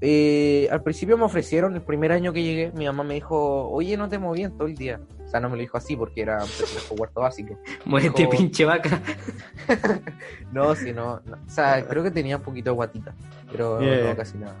[0.00, 3.96] Eh, al principio me ofrecieron, el primer año que llegué, mi mamá me dijo, oye,
[3.96, 5.00] no te movían todo el día.
[5.34, 6.48] Sea, no me lo dijo así porque era un
[7.00, 7.58] huerto básico.
[7.86, 9.02] Muérete, Dijo- pinche vaca.
[10.52, 11.36] No, sí, no, no.
[11.44, 13.12] O sea, creo que tenía un poquito de guatita,
[13.50, 14.10] pero Yeah.
[14.10, 14.54] no casi nada.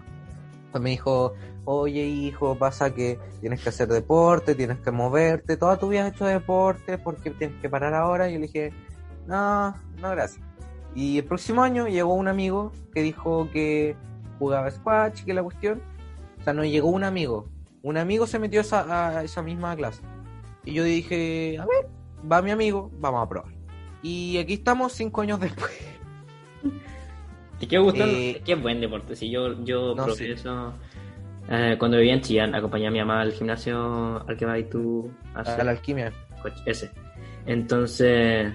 [0.72, 5.76] Pues me dijo, oye hijo, pasa que tienes que hacer deporte, tienes que moverte, toda
[5.78, 8.28] tu vida has hecho deporte, porque tienes que parar ahora?
[8.28, 8.72] Y yo le dije,
[9.28, 9.70] no,
[10.00, 10.40] no gracias.
[10.96, 13.94] Y el próximo año llegó un amigo que dijo que
[14.40, 15.80] jugaba squash y que la cuestión,
[16.40, 17.46] o sea, no llegó un amigo,
[17.82, 20.02] un amigo se metió a esa, a esa misma clase.
[20.64, 21.86] Y yo dije, a ver,
[22.30, 23.52] va mi amigo, vamos a probar.
[24.02, 25.72] Y aquí estamos cinco años después.
[27.58, 28.14] ¿Te gustando?
[28.16, 29.16] Eh, Qué buen deporte.
[29.16, 30.26] Si yo, yo no, sí.
[30.30, 30.74] eso
[31.48, 35.10] eh, cuando vivía en Chillán, acompañé a mi mamá al gimnasio al que vas tú
[35.34, 36.12] a la alquimia.
[36.66, 36.90] ese.
[37.46, 38.52] Entonces,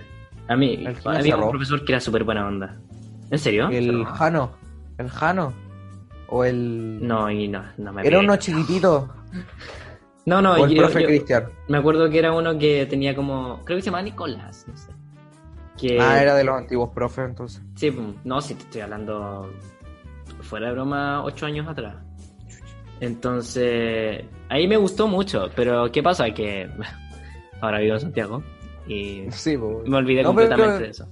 [0.47, 2.78] a mí había un profesor que era súper buena onda.
[3.30, 3.70] ¿En serio?
[3.70, 4.03] El.
[4.05, 4.51] Jano.
[4.97, 5.53] El Jano.
[6.28, 6.99] O el.
[7.05, 8.26] No, y no, no me Era pegué.
[8.26, 9.14] uno chiquitito.
[10.30, 11.49] No, no, o el yo- profe yo- Cristian.
[11.67, 14.91] me acuerdo que era uno que tenía como, creo que se llamaba Nicolás, no sé.
[15.77, 17.61] Que, Ah, era de los antiguos profes, entonces.
[17.75, 19.49] Sí, pues, no, si te estoy hablando
[20.41, 21.95] fuera de broma, ocho años atrás.
[22.99, 26.30] Entonces, ahí me gustó mucho, pero ¿qué pasa?
[26.34, 26.69] Que
[27.61, 28.43] ahora vivo en Santiago
[28.88, 29.84] y Sí, po.
[29.86, 31.07] me olvidé No, completamente pero- de eso.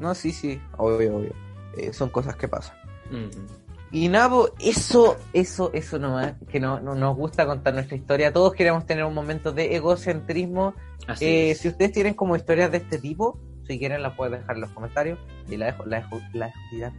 [0.00, 0.60] No, sí, sí.
[0.78, 1.32] Obvio, obvio.
[1.76, 2.76] Eh, son cosas que pasan.
[3.10, 3.46] Ujú.
[3.92, 8.32] Y nada, po, eso, eso, eso nomás, que no, no nos gusta contar nuestra historia.
[8.32, 10.74] Todos queremos tener un momento de egocentrismo.
[11.06, 11.58] Así Eh, es.
[11.58, 14.70] si ustedes tienen como historias de este tipo, si quieren las pueden dejar en los
[14.70, 15.18] comentarios.
[15.48, 16.92] Y la dejo, la dejo, la dejo tirar.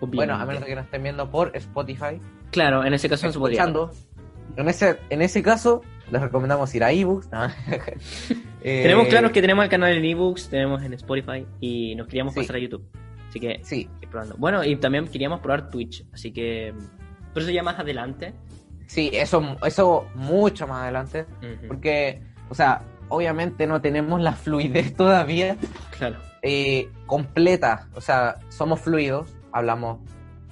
[0.00, 2.20] Bueno, a menos de que nos estén viendo por Spotify.
[2.52, 3.64] Claro, en ese caso no se podría.
[4.56, 7.28] En ese, en ese caso, les recomendamos ir a ebooks.
[7.32, 7.48] ¿no?
[8.60, 12.34] Eh, Tenemos claro que tenemos el canal en ebooks, tenemos en Spotify y nos queríamos
[12.34, 12.40] Sí.
[12.40, 12.84] pasar a YouTube.
[13.38, 14.34] Así que Sí, probando.
[14.38, 16.74] Bueno, y también queríamos probar Twitch, así que
[17.32, 18.34] por eso ya más adelante.
[18.86, 21.26] sí, eso, eso mucho más adelante.
[21.66, 25.56] Porque, o sea, obviamente no tenemos la fluidez todavía
[25.96, 26.16] Claro.
[26.42, 27.88] eh, completa.
[27.94, 29.98] O sea, somos fluidos, hablamos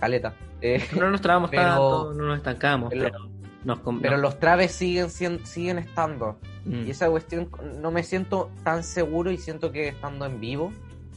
[0.01, 0.35] caleta.
[0.61, 3.19] eh, No nos trabamos Pero- tanto, no nos estancamos, pero- pero,
[3.65, 6.39] nos pero los traves siguen, siguen estando.
[6.67, 6.87] Mm.
[6.87, 7.49] Y esa cuestión
[7.81, 10.73] no me siento tan seguro y siento que estando en vivo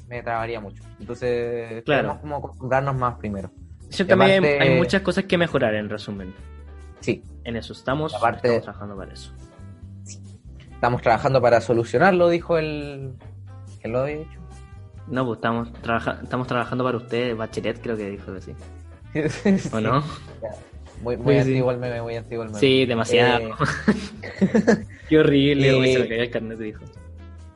[0.10, 0.84] me trabaría mucho.
[1.00, 2.02] Entonces, Claro.
[2.02, 3.52] tenemos como acostumbrarnos más primero.
[3.90, 6.34] Sí, y también hay- aparte- hay, muchas cosas que mejorar en resumen.
[7.00, 9.32] Sí, En eso estamos, aparte- estamos trabajando para eso.
[10.74, 13.14] estamos trabajando para solucionarlo, dijo el
[13.82, 14.40] que lo había hecho.
[15.08, 18.54] No, pues estamos, trabaja- estamos trabajando para ustedes, Bachelet creo que dijo que sí.
[19.60, 19.70] Sí.
[19.74, 20.04] ¿O no?
[21.02, 21.48] Muy, muy Sí, sí.
[21.50, 22.60] antiguo el meme, muy antiguo el meme.
[22.60, 23.40] Sí, demasiado.
[23.50, 23.52] Eh,
[25.10, 26.84] Qué horrible, eh, güey, se me cayó el carnet, dijo.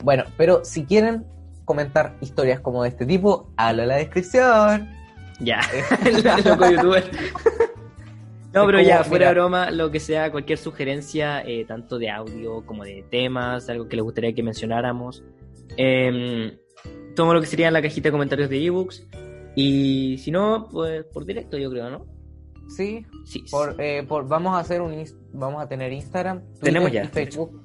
[0.04, 1.26] bueno, pero si quieren
[1.66, 4.90] comentar historias como de este tipo, háganlo en la descripción.
[5.40, 5.60] Ya,
[6.06, 7.04] el loco youtuber.
[8.54, 12.64] No, pero ya, fuera mira- broma, lo que sea, cualquier sugerencia, eh, tanto de audio
[12.68, 15.24] como de temas, algo que les gustaría que mencionáramos,
[15.76, 16.60] eh,
[17.16, 19.08] tomo lo que sería en la cajita de comentarios de ebooks.
[19.56, 22.06] Y si no, pues por directo, yo creo, ¿no?
[22.70, 23.44] Sí, Sí.
[23.50, 25.04] por, eh, por, vamos a hacer un
[25.34, 27.60] vamos a tener Instagram, Twitter Tenemos ya, y Facebook.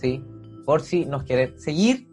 [0.00, 0.24] Sí,
[0.64, 2.08] por si nos quieren seguir.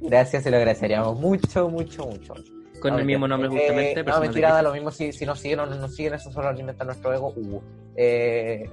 [0.00, 2.34] Gracias, se lo agradeceríamos mucho, mucho, mucho.
[2.80, 3.72] Con el mismo nombre, mentira.
[3.72, 4.00] justamente.
[4.00, 6.30] Eh, no, mentira, da lo mismo si, si nos siguen o no nos siguen, eso
[6.30, 7.32] solo alimenta nuestro ego.
[7.36, 7.60] Uh.
[7.96, 8.68] Eh,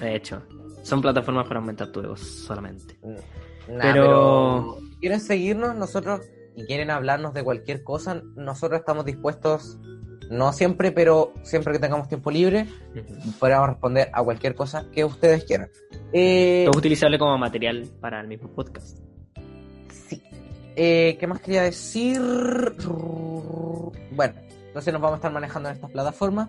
[0.00, 0.42] De hecho,
[0.82, 2.98] son plataformas para aumentar tu ego solamente.
[3.02, 3.14] Nah,
[3.80, 4.76] Pero- pero...
[4.90, 6.20] si quieren seguirnos, nosotros,
[6.54, 9.78] y quieren hablarnos de cualquier cosa, nosotros estamos dispuestos,
[10.30, 12.66] no siempre, pero siempre que tengamos tiempo libre,
[13.38, 15.70] podemos responder a cualquier cosa que ustedes quieran.
[16.12, 18.98] Eh, Es utilizable como material para el mismo podcast.
[20.76, 22.20] Eh, ¿Qué más quería decir?
[24.10, 24.34] Bueno,
[24.66, 26.48] entonces nos vamos a estar manejando en estas plataformas.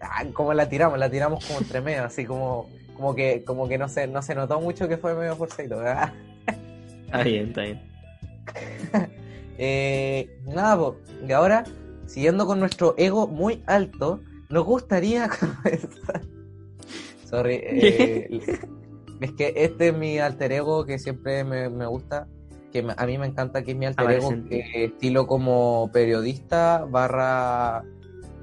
[0.00, 0.98] Ah, ¿Cómo la tiramos?
[0.98, 4.34] La tiramos como entre medio, así como, como que, como que no se, no se
[4.34, 6.12] notó mucho que fue medio forcito, ¿verdad?
[7.06, 7.82] Está bien, está bien.
[9.60, 10.98] Eh, nada, po.
[11.26, 11.64] y ahora,
[12.06, 16.20] siguiendo con nuestro ego muy alto, nos gustaría comenzar.
[17.24, 18.40] Sorry, eh,
[19.20, 22.28] es que este es mi alter ego que siempre me, me gusta,
[22.72, 27.82] que a mí me encanta, que es mi alter ego, eh, estilo como periodista, barra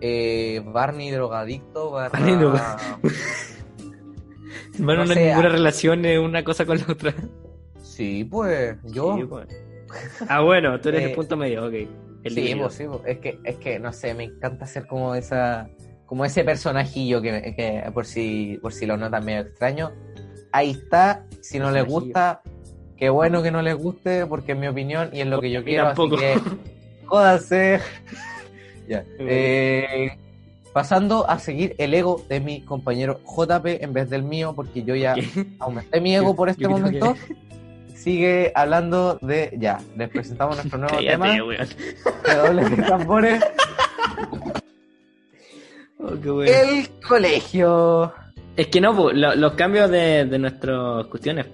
[0.01, 2.77] eh, Barney drogadicto, barra Barney droga-
[4.79, 5.51] No no, sé, hay ninguna ah.
[5.51, 7.13] relación eh, una cosa con la otra.
[7.81, 9.15] Sí, pues, yo.
[9.15, 9.47] Sí, bueno.
[10.27, 11.73] Ah, bueno, tú eres Eh, el punto medio, ok.
[12.23, 13.01] El sí, pues, sí, pues.
[13.05, 15.69] Es que, es que, no sé, me encanta ser como esa,
[16.05, 19.93] como ese personajillo que, que por si, por si lo notan medio extraño.
[20.51, 22.41] Ahí está, si no les gusta,
[22.97, 25.63] qué bueno que no les guste, porque es mi opinión y es lo que yo
[25.63, 26.39] quiero, así que
[27.05, 27.79] jódanse.
[28.87, 29.03] ya.
[29.19, 30.17] Eh,
[30.73, 34.95] pasando a seguir el ego de mi compañero JP en vez del mío, porque yo
[34.95, 35.25] ya ¿Qué?
[35.59, 37.15] aumenté mi ego Yo- por este momento.
[37.95, 39.51] Sigue hablando de.
[39.57, 41.25] Ya, les presentamos nuestro nuevo tema.
[41.25, 41.67] Cállate, weón.
[42.23, 43.43] Redobles de tambores.
[45.99, 46.51] Oh, qué bueno.
[46.51, 48.13] El colegio.
[48.55, 51.47] Es que no, po, lo- los cambios de, de nuestras cuestiones.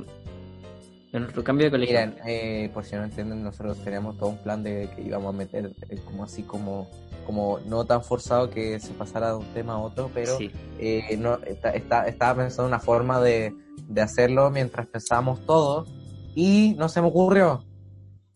[1.12, 1.94] De nuestro cambio de colegio.
[2.00, 5.38] Miren, eh, por si no entienden, nosotros teníamos todo un plan de que íbamos a
[5.38, 6.88] meter eh, como así como
[7.26, 10.52] como no tan forzado que se pasara de un tema a otro, pero Sí.
[10.80, 13.54] eh, no, está, está- estaba pensando una forma de,
[13.88, 15.86] de hacerlo mientras pensábamos todo
[16.34, 17.64] y no se me ocurrió.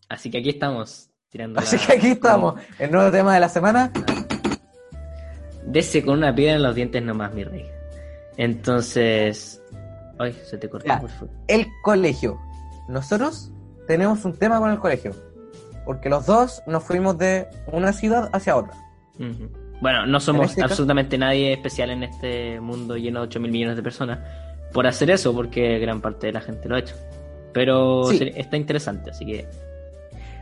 [0.08, 3.48] Así que aquí estamos, tirando Así la- que aquí estamos, el nuevo tema de la
[3.48, 3.90] semana.
[5.66, 7.64] Dese con una piedra en los dientes nomás, mi rey.
[8.36, 9.60] Entonces...
[10.18, 11.02] Ay, se te cortó, Ya.
[11.48, 12.38] El colegio.
[12.88, 13.50] Nosotros
[13.86, 15.12] tenemos un tema con el colegio,
[15.84, 18.74] porque los dos nos fuimos de una ciudad hacia otra.
[19.80, 23.50] Bueno, no somos este caso- absolutamente nadie especial en este mundo lleno de 8 mil
[23.52, 24.18] millones de personas
[24.72, 26.94] por hacer eso, porque gran parte de la gente lo ha hecho.
[27.52, 28.30] Pero Sí.
[28.36, 29.46] está interesante, así que.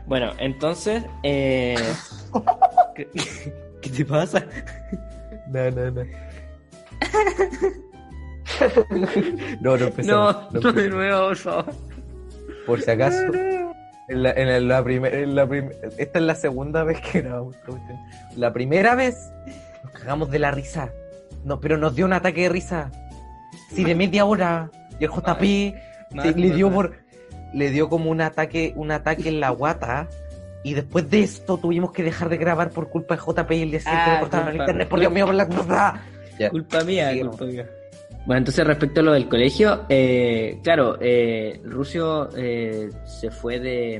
[0.07, 1.03] Bueno, entonces.
[1.23, 1.75] Eh...
[2.95, 3.07] ¿Qué,
[3.81, 4.43] qué te pasa?
[5.47, 6.03] No, no, no.
[9.61, 10.05] no, no empecemos.
[10.07, 11.65] No, no no de nuevo, por favor.
[12.65, 13.17] Por si acaso,
[14.07, 17.55] en la, en la- primer- en la prim- esta es la segunda vez que grabamos.
[18.35, 19.31] La primera vez
[19.83, 20.89] nos cagamos de la risa.
[21.43, 22.91] No, pero nos dio un ataque de risa.
[23.71, 24.69] Sí, de media hora.
[24.99, 26.93] Y el JP sí, le dio por
[27.53, 30.07] le dio como un ataque un ataque en la guata
[30.63, 33.71] y después de esto tuvimos que dejar de grabar por culpa de JP y el
[33.71, 35.47] día siguiente Ah, cortaron el culpa- internet por Dios mío por la
[36.39, 36.49] Ya.
[36.49, 37.65] Culpa mía, Sí, culpa mía.
[38.25, 43.99] Bueno, entonces respecto a lo del colegio, eh, claro, eh, Rusio eh, se fue de,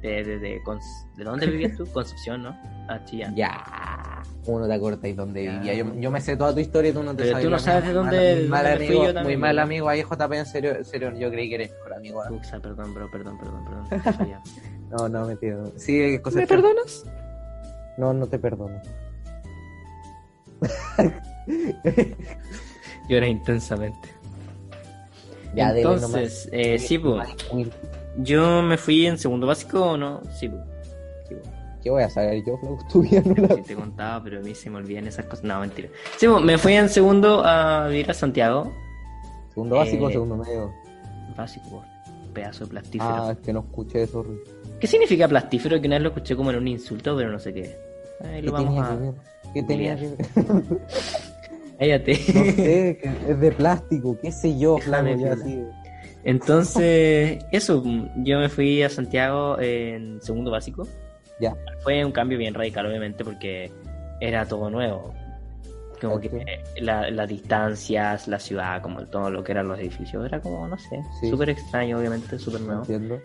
[0.00, 1.84] de, de, de, Conce- ¿de dónde vivías tú?
[1.92, 2.56] Concepción, ¿no?
[2.88, 3.34] A Chillán.
[3.34, 5.52] ya uno te acorta y dónde Ya.
[5.58, 7.50] vivía yo, yo me sé toda tu historia y tú no te Pero sabes tú
[7.50, 7.92] no la sabes mía.
[7.92, 10.02] de Muy dónde- mal- muy mal dónde fui amigo yo también, muy mal amigo ahí
[10.02, 12.22] JP en serio en serio yo creí que eres mejor amigo.
[12.30, 13.88] Uxa, perdón, bro, perdón, perdón, perdón,
[14.90, 15.72] no no mentira no.
[15.76, 17.04] sí cosas ¿Me perdonas?
[17.98, 18.80] no no te perdono
[23.08, 24.08] Llora intensamente.
[25.54, 25.70] ya.
[25.76, 27.28] Entonces, eh, sí, pues,
[28.18, 30.62] yo me fui en segundo básico o no, sí, pues.
[31.28, 31.34] Sí.
[31.82, 32.78] ¿Qué voy a saber yo, Flau?
[33.24, 35.44] No la Sí, te contaba, pero a mí se me olvidan esas cosas.
[35.44, 35.88] No, mentira.
[36.16, 38.72] Sí, pues, me fui en segundo a vivir a Santiago.
[39.54, 40.72] Segundo básico o Eh, segundo medio.
[41.36, 41.84] Básico,
[42.34, 43.10] pedazo de plastífero.
[43.24, 44.24] Ah, es que no escuché eso.
[44.80, 45.80] ¿Qué significa plastífero?
[45.80, 47.76] Que una vez lo escuché como en un insulto, pero no sé qué.
[48.24, 48.98] Ahí ¿Qué lo vamos a.
[49.54, 50.16] ¿Qué tenía que ver?
[51.78, 52.12] Cállate.
[52.34, 52.98] No sé,
[53.28, 55.62] es de plástico, qué sé yo, Déjame ya así.
[56.24, 57.82] Entonces, eso,
[58.16, 60.86] yo me fui a Santiago en segundo básico.
[61.40, 61.54] Ya.
[61.82, 63.70] Fue un cambio bien radical, obviamente, porque
[64.20, 65.14] era todo nuevo.
[66.00, 66.30] Como que
[66.80, 70.78] la- las distancias, la ciudad, como todo lo que eran los edificios, era como, no
[70.78, 71.30] sé, Sí.
[71.30, 72.82] súper extraño, obviamente, súper nuevo.
[72.82, 73.20] Entiendo.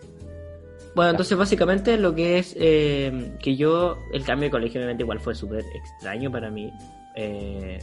[0.94, 5.18] Bueno, entonces básicamente lo que es eh, que yo, el cambio de colegio obviamente igual
[5.20, 6.72] fue súper extraño para mí,
[7.16, 7.78] eh,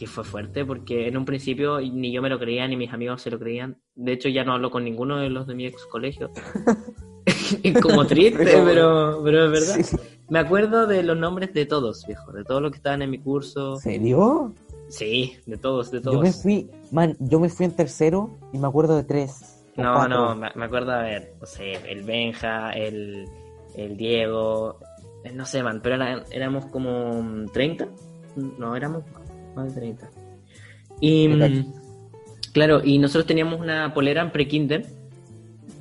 [0.00, 3.20] que fue fuerte, porque en un principio ni yo me lo creía, ni mis amigos
[3.20, 3.76] se lo creían.
[3.94, 6.30] De hecho ya no hablo con ninguno de los de mi ex colegio.
[7.82, 9.84] como triste, Pero- pero, es verdad.
[9.84, 9.96] Sí.
[10.30, 13.18] Me acuerdo de los nombres de todos, viejo, de todos los que estaban en mi
[13.18, 13.74] curso.
[13.74, 14.54] ¿En serio?
[14.88, 16.42] Sí, de todos, de Yo me todos.
[16.42, 19.62] fui, man, yo me fui en tercero y me acuerdo de tres.
[19.76, 20.34] No, cuatro.
[20.34, 23.26] no, me, acuerdo, a ver, no sé, el Benja, el,
[23.74, 24.78] el Diego,
[25.24, 27.88] eh, no sé, man, pero era- éramos como mm, 30,
[28.58, 29.04] no, éramos
[29.54, 30.10] más de 30.
[31.00, 31.72] Y, mm,
[32.52, 34.86] claro, y nosotros teníamos una polera en pre-kinder,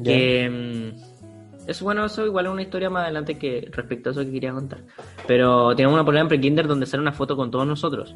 [0.03, 4.21] que, mm, eso, bueno, eso igual es una historia más adelante que respecto a eso
[4.21, 4.79] que quería contar.
[5.27, 8.15] Pero teníamos una polera en pre-kinder donde sale una foto con todos nosotros.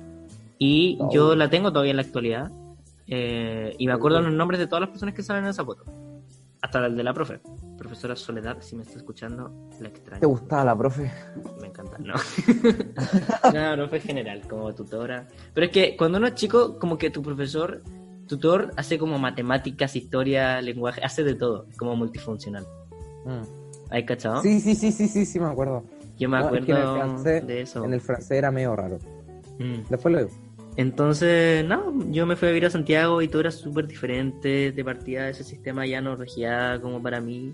[0.58, 1.10] Y Oh.
[1.12, 2.52] yo la tengo todavía en la actualidad.
[3.06, 5.84] eh, y me acuerdo los nombres de todas las personas que salen en esa foto.
[6.64, 7.42] Hasta el de la profe.
[7.78, 10.22] Profesora Soledad, si me está escuchando, la extraño.
[10.22, 11.12] ¿Te gustaba la profe?
[11.60, 12.14] Me encanta, no.
[13.54, 15.28] no, profe general, como tutora.
[15.54, 17.84] Pero es que cuando uno es chico, como que tu profesor,
[18.30, 22.66] tutor, hace como matemáticas, historia, lenguaje, hace de todo, como multifuncional.
[23.90, 24.42] ¿Hay cachado?
[24.42, 25.84] Sí, sí, sí, sí, sí, sí, me acuerdo.
[26.18, 27.84] Yo me No, es acuerdo que en el francés- de eso.
[27.84, 29.00] En el francés era medio raro.
[29.60, 29.82] Mm.
[29.90, 30.32] Después lo digo.
[30.76, 34.72] Entonces, no, yo me fui a vivir a Santiago y todo era súper diferente.
[34.72, 37.54] De partida, ese sistema ya no regía como para mí.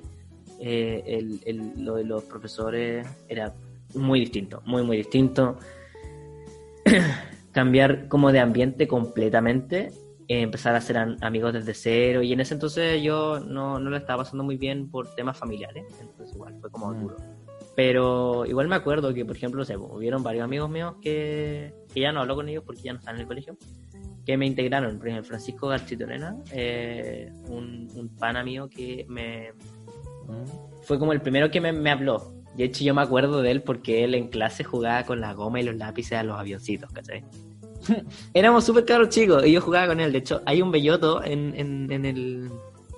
[0.62, 3.54] Eh, el, el- lo de los profesores era
[3.96, 5.58] muy distinto, muy, muy distinto.
[7.52, 9.92] Cambiar como de ambiente completamente,
[10.28, 12.22] eh, empezar a ser am- amigos desde cero.
[12.22, 15.86] Y en ese entonces yo no, no lo estaba pasando muy bien por temas familiares,
[16.00, 17.02] entonces igual fue como Mm.
[17.02, 17.18] duro.
[17.80, 22.12] Pero igual me acuerdo que, por ejemplo, sé, hubieron varios amigos míos que, que ya
[22.12, 23.56] no hablo con ellos porque ya no están en el colegio,
[24.26, 24.98] que me integraron.
[24.98, 29.54] Por ejemplo, Francisco Garchitorena, eh, un, un pana mío que me
[30.82, 32.34] fue como el primero que me, me habló.
[32.58, 35.62] De hecho, yo me acuerdo de él porque él en clase jugaba con la goma
[35.62, 37.24] y los lápices a los avioncitos, ¿cachai?
[38.34, 40.12] Éramos súper caros chicos y yo jugaba con él.
[40.12, 42.50] De hecho, hay un belloto en, en, en el,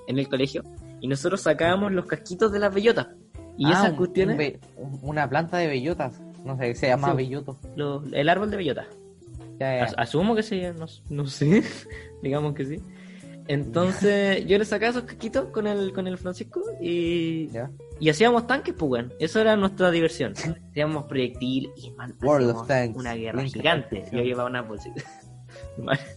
[0.08, 0.64] en el colegio
[1.02, 3.10] y nosotros sacábamos los casquitos de las bellotas.
[3.58, 6.20] Y Ah, esas un- cuestiones, un be- un- una planta de bellotas.
[6.46, 7.18] No sé, se llama Sí.
[7.18, 7.58] belloto.
[7.76, 8.86] lo- el árbol de bellota.
[9.60, 9.84] Ya, ya.
[9.84, 11.64] As- Asumo que sí, no, no sé,
[12.24, 12.78] digamos que sí.
[13.48, 17.70] Entonces yo le sacaba esos casquitos con el, con el Francisco y, Ya.
[18.00, 19.14] y hacíamos tanques, pues, weón.
[19.20, 20.34] Eso era nuestra diversión.
[20.70, 22.98] Hacíamos proyectil y man, World of Tanks.
[22.98, 24.06] una guerra Link gigante.
[24.12, 25.04] Yo llevaba una bolsita.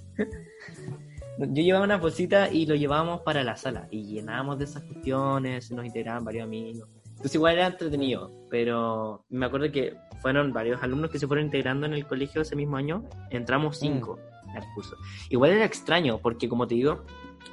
[1.38, 5.70] Yo llevaba una bolsita y lo llevábamos para la sala y llenábamos de esas cuestiones,
[5.72, 6.88] nos integraban varios amigos.
[7.24, 11.86] Entonces igual era entretenido, pero me acuerdo que fueron varios alumnos que se fueron integrando
[11.86, 14.18] en el colegio ese mismo año, entramos cinco
[14.54, 14.98] al curso.
[15.30, 17.06] Igual era extraño, porque como te digo,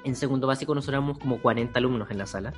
[0.04, 2.52] en segundo básico nosotros éramos como 40 alumnos en la sala.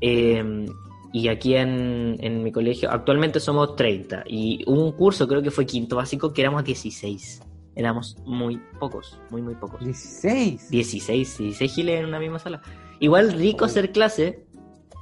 [0.00, 0.64] Eh,
[1.12, 4.22] y aquí en, en mi colegio actualmente somos 30.
[4.28, 7.42] Y hubo un curso, creo que fue quinto básico, que éramos 16.
[7.74, 9.80] Éramos muy pocos, muy, muy pocos.
[9.80, 10.70] 16.
[10.70, 12.62] 16, 16 giles en una misma sala.
[13.00, 14.46] Igual rico hacer clase,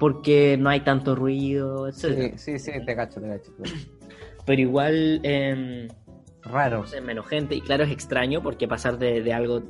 [0.02, 2.34] porque no hay tanto ruido, etc.
[2.36, 3.52] Sí, sí, sí, te cacho, te cacho.
[3.52, 3.76] te cacho.
[4.44, 5.20] Pero igual...
[5.22, 5.86] em,
[6.42, 6.84] Raro.
[7.04, 7.54] menos gente.
[7.54, 9.62] Y claro, es extraño porque pasar de, de algo,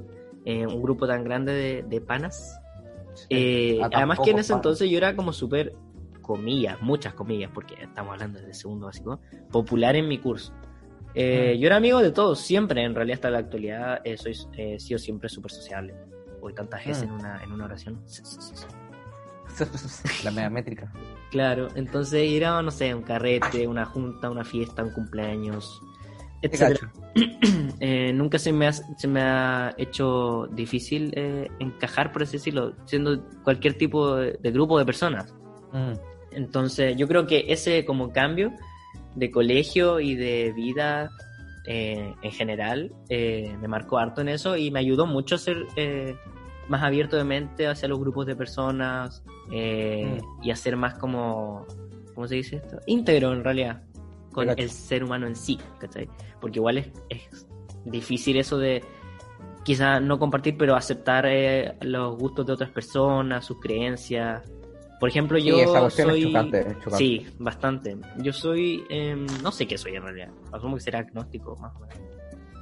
[0.47, 2.59] eh, un grupo tan grande de, de panas.
[3.29, 4.65] eh, a tan además que en ese panas.
[4.65, 5.75] entonces yo era como súper,
[6.23, 9.21] comillas, muchas comillas, porque estamos hablando de segundo básico,
[9.51, 10.55] popular en mi curso.
[11.15, 11.61] Eh, Mm.
[11.61, 14.81] Yo era amigo de todos, siempre, en realidad hasta la actualidad eh, soy, eh, he
[14.81, 15.95] sido siempre súper sociable.
[16.41, 17.09] Voy tantas veces Mm.
[17.09, 18.01] en, una, en una oración.
[18.07, 18.67] Sí, sí, sí, sí.
[20.25, 20.93] La media métrica.
[21.31, 25.81] Claro, entonces era, no sé, un carrete, una junta, una fiesta, un cumpleaños,
[26.51, 26.89] cacho.
[27.85, 32.75] Eh, nunca se me, ha, se me ha hecho difícil eh, encajar, por así decirlo,
[32.85, 35.35] siendo cualquier tipo de, de grupo de personas.
[35.73, 35.95] Mm.
[36.31, 38.53] Entonces, yo creo que ese como cambio
[39.17, 41.11] de colegio y de vida
[41.67, 45.67] eh, en general me marcó harto en eso y me ayudó mucho a ser
[46.69, 51.67] más abierto de mente hacia los grupos de personas eh, y a ser más como,
[52.15, 52.79] ¿cómo se dice esto?
[52.87, 53.83] Íntegro en realidad
[54.33, 56.09] con el ser humano en sí, ¿cachai?
[56.41, 57.47] Porque igual es, es
[57.85, 58.83] difícil eso de
[59.63, 64.43] quizá no compartir, pero aceptar eh, los gustos de otras personas, sus creencias.
[64.99, 66.25] Por ejemplo, Sí, yo esa cuestión es soy...
[66.25, 66.97] chocante, es chocante.
[66.97, 67.97] Sí, bastante.
[68.19, 68.85] Yo soy...
[68.89, 70.31] em, no sé qué soy en realidad.
[70.53, 72.12] Asumo que será agnóstico, más o menos.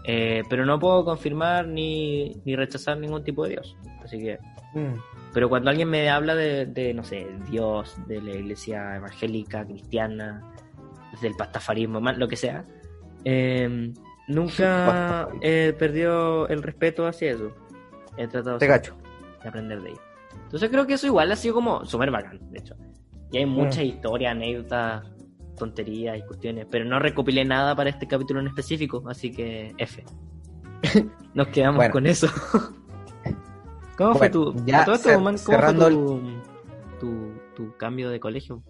[0.05, 3.76] Eh, pero no puedo confirmar ni, ni rechazar ningún tipo de Dios.
[4.03, 4.38] Así que...
[4.74, 4.98] Mm.
[5.32, 10.42] Pero cuando alguien me habla de, de, no sé, Dios, de la iglesia evangélica, cristiana,
[11.20, 12.64] del pastafarismo, más lo que sea,
[13.24, 13.92] eh,
[14.28, 17.53] nunca he perdido el respeto hacia eso.
[18.16, 18.96] He tratado siempre cacho.
[19.42, 20.01] de aprender de ello.
[20.44, 22.74] Entonces creo que eso igual ha sido como súper bacán, de hecho.
[23.32, 25.05] Y hay muchas historias, anécdotas,
[25.57, 30.05] tonterías y cuestiones, pero no recopilé nada para este capítulo en específico, así que F.
[31.34, 31.92] Nos quedamos Bueno.
[31.92, 32.26] con eso.
[33.96, 36.22] ¿Cómo fue tu, ya a todo esto, cer- man, ¿cómo cerrando fue tu,
[37.01, 38.62] tu, tu cambio de colegio?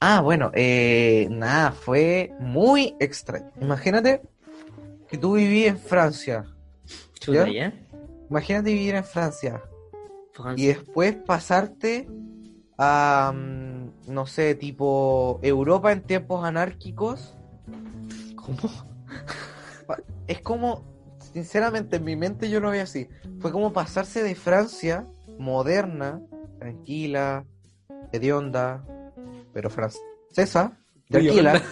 [0.00, 3.50] Ah, bueno, eh, nada, fue muy extraño.
[3.60, 4.22] Imagínate
[5.08, 6.44] que tú vivías en Francia.
[7.20, 7.52] Chuta, ¿Ya?
[7.70, 7.72] ¿ya?
[8.30, 9.60] Imagínate vivir en Francia
[10.32, 10.64] Francia.
[10.64, 12.08] y después pasarte
[12.78, 13.67] a, mm,
[14.08, 17.36] no sé, tipo Europa en tiempos anárquicos.
[18.36, 18.58] ¿Cómo?
[20.26, 20.84] Es como,
[21.32, 23.08] sinceramente, en mi mente yo lo veo así.
[23.40, 25.06] Fue como pasarse de Francia
[25.38, 26.20] moderna,
[26.58, 27.44] tranquila,
[28.12, 28.84] hedionda,
[29.52, 30.76] pero francesa,
[31.08, 31.62] tranquila,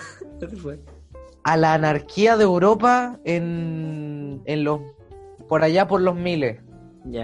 [1.45, 4.81] a la anarquía de Europa en, en los
[5.49, 6.61] por allá por los miles,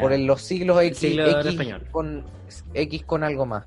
[0.00, 1.88] por en los siglos X, siglo X español.
[1.90, 2.24] con
[2.74, 3.66] X con algo más.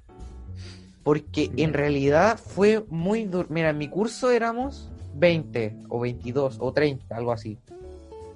[1.05, 3.47] Porque en realidad fue muy duro.
[3.51, 7.59] Mira, en mi curso éramos 20 o 22 o 30, algo así.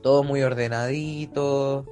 [0.03, 1.87] Todos muy ordenaditos,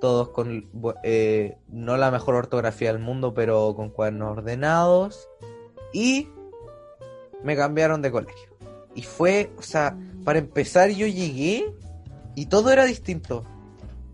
[0.00, 0.68] todos con
[1.04, 5.28] eh, no la mejor ortografía del mundo, pero con cuadernos ordenados.
[5.92, 6.28] Y
[7.44, 8.50] me cambiaron de colegio.
[8.96, 11.72] Y fue, o sea, para empezar yo llegué
[12.34, 13.44] Y todo era distinto.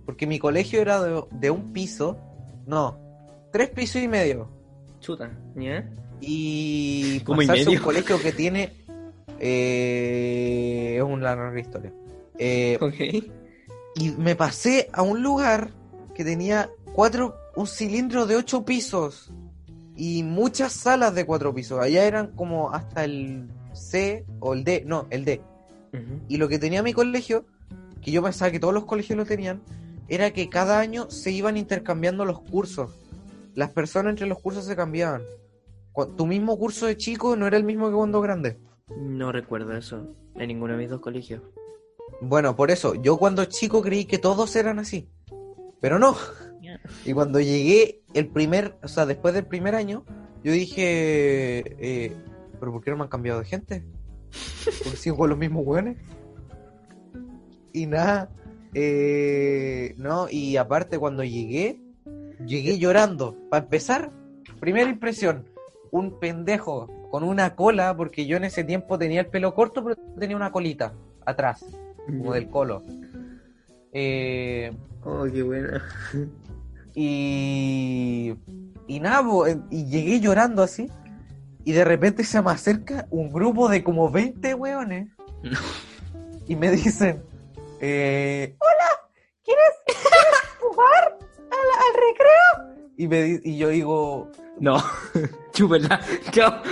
[0.05, 2.19] Porque mi colegio era de, de un piso.
[2.67, 2.99] No,
[3.51, 4.62] tres pisos y medio.
[5.03, 5.87] Chuta, ¿ya?
[6.21, 8.73] Y ¿Cómo y pasarse un colegio que tiene.
[9.39, 11.93] eh, es una larga historia.
[12.39, 12.95] Eh, Ok.
[13.97, 15.71] y me pasé a un lugar
[16.15, 19.31] que tenía cuatro, un cilindro de ocho pisos
[19.97, 21.79] y muchas salas de cuatro pisos.
[21.81, 25.41] Allá eran como hasta el C o el D, no, el D.
[26.29, 27.45] Y lo que tenía mi colegio,
[28.01, 29.61] que yo pensaba que todos los colegios lo tenían,
[30.09, 32.93] era que cada año se iban intercambiando los cursos.
[33.55, 35.23] Las personas entre los cursos se cambiaban.
[36.17, 38.59] Tu mismo curso de chico no era el mismo que cuando grande.
[38.97, 41.43] No recuerdo eso en ninguno de mis dos colegios.
[42.21, 45.11] Bueno, por eso, yo cuando chico creí que todos eran así.
[45.81, 46.17] Pero no.
[47.05, 50.05] Y cuando llegué el primer, o sea, después del primer año,
[50.43, 52.17] yo dije, eh,
[52.59, 53.85] ¿pero por qué no me han cambiado de gente?
[54.83, 55.99] Porque sigo con los mismos hueones.
[57.73, 58.31] Y nada,
[58.75, 61.81] eh, no, y aparte cuando llegué,
[62.47, 63.37] llegué llorando.
[63.51, 64.11] Para empezar,
[64.61, 65.49] primera impresión,
[65.91, 69.97] un pendejo con una cola, porque yo en ese tiempo tenía el pelo corto, pero
[70.19, 70.95] tenía una colita
[71.27, 71.65] atrás,
[72.07, 72.83] como del colo.
[73.93, 74.71] Eh,
[75.05, 75.83] Oh, qué buena.
[76.95, 78.35] y,
[78.87, 79.23] y nada,
[79.71, 80.89] y llegué llorando así.
[81.65, 85.09] Y de repente se me acerca un grupo de como 20 hueones.
[85.43, 85.59] No.
[86.47, 87.23] Y me dicen,
[87.81, 89.11] eh, hola,
[89.45, 90.11] ¿quieres, ¿quieres
[90.61, 91.12] jugar
[91.89, 92.89] al, recreo?
[92.97, 94.29] Y, me, di- y yo digo,
[94.61, 94.77] No,
[95.53, 96.01] chúpela.
[96.31, 96.63] Chao.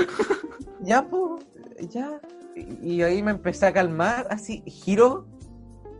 [0.80, 1.44] ya, pues,
[1.90, 2.20] ya.
[2.54, 5.26] Y, y ahí me empecé a calmar, así, giro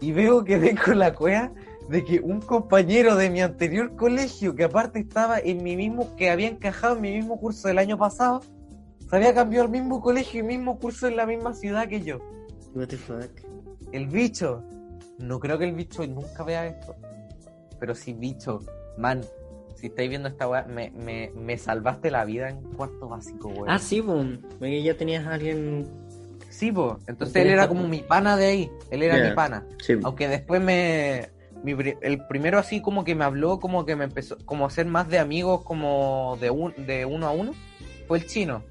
[0.01, 1.51] y veo que vengo la cueva
[1.89, 6.31] de que un compañero de mi anterior colegio, que aparte estaba en mi mismo, que
[6.31, 8.41] había encajado en mi mismo curso del año pasado,
[9.09, 12.19] se había cambiado al mismo colegio y mismo curso en la misma ciudad que yo.
[12.75, 13.31] What the fuck.
[13.93, 14.63] El bicho,
[15.19, 16.95] no creo que el bicho nunca vea esto,
[17.81, 18.61] pero si bicho,
[19.01, 19.23] man,
[19.75, 23.71] si estáis viendo esta weá, me, me, me salvaste la vida en cuarto básico, weón.
[23.71, 24.41] Ah, sí, boom.
[24.61, 25.87] Ya tenías a alguien.
[26.51, 26.99] Sí, po.
[27.07, 28.71] Entonces él era como mi pana de ahí.
[28.91, 29.65] Él era mi pana.
[29.81, 29.95] Sí.
[30.03, 31.31] Aunque después me.
[31.63, 34.69] mi pri- el primero así como que me habló, como que me empezó como a
[34.69, 37.53] hacer más de amigos, como de, un, de uno a uno,
[38.07, 38.63] fue el chino.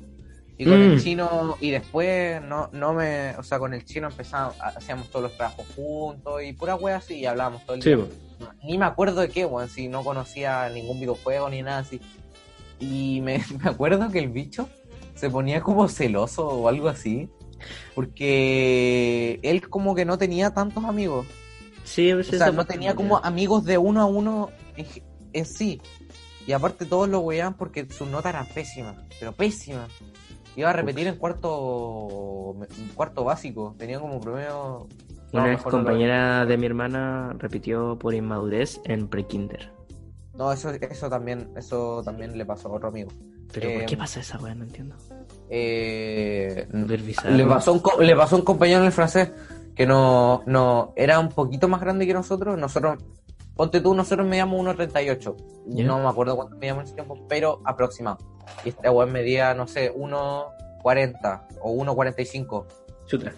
[0.57, 0.91] Y con Mm.
[0.91, 3.36] el chino, y después no, no me.
[3.38, 7.15] O sea, con el chino empezamos, hacíamos todos los trabajos juntos y pura wea así,
[7.19, 7.97] y hablábamos todo el Sí, día.
[7.97, 8.07] bo.
[8.63, 12.01] Ni me acuerdo de qué, weón, si no conocía ningún videojuego ni nada así.
[12.79, 14.69] Y me, me acuerdo que el bicho
[15.15, 17.29] se ponía como celoso o algo así.
[17.93, 21.27] Porque él como que no tenía tantos amigos.
[21.83, 24.85] Sí, O sea, no tenía como amigos de uno a uno en,
[25.33, 25.81] en sí.
[26.45, 29.91] Y aparte todos lo weaban porque sus notas eran pésimas, pero pésimas.
[30.55, 33.75] Iba a repetir en cuarto en cuarto básico.
[33.77, 34.87] Tenía como promedio...
[35.32, 39.71] Una ex compañera de mi hermana repitió por inmadurez en pre-kinder.
[40.34, 43.11] No, eso, eso también, eso también le pasó a otro amigo.
[43.53, 44.55] Pero Eh, ¿por qué pasa esa weá?
[44.55, 44.95] No entiendo.
[45.49, 49.32] Eh, le pasó un le pasó a un compañero en el francés
[49.75, 52.57] que no, no era un poquito más grande que nosotros.
[52.57, 53.03] Nosotros,
[53.55, 55.36] ponte tú, nosotros medíamos 1.38.
[55.67, 55.86] Ya.
[55.86, 58.17] No me acuerdo cuánto medíamos en ese tiempo, pero aproximado.
[58.63, 62.65] Y este weón medía, no sé, 1.40 o 1.45.
[63.07, 63.32] Chuta.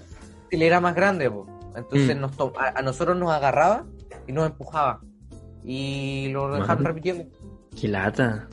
[0.49, 1.45] Él era más grande, po.
[1.75, 2.19] Entonces Mm.
[2.21, 3.85] nos a, a nosotros nos agarraba
[4.27, 5.01] y nos empujaba.
[5.63, 6.87] Y lo dejaban Madre.
[6.87, 7.25] repitiendo.
[7.79, 8.47] Qué lata.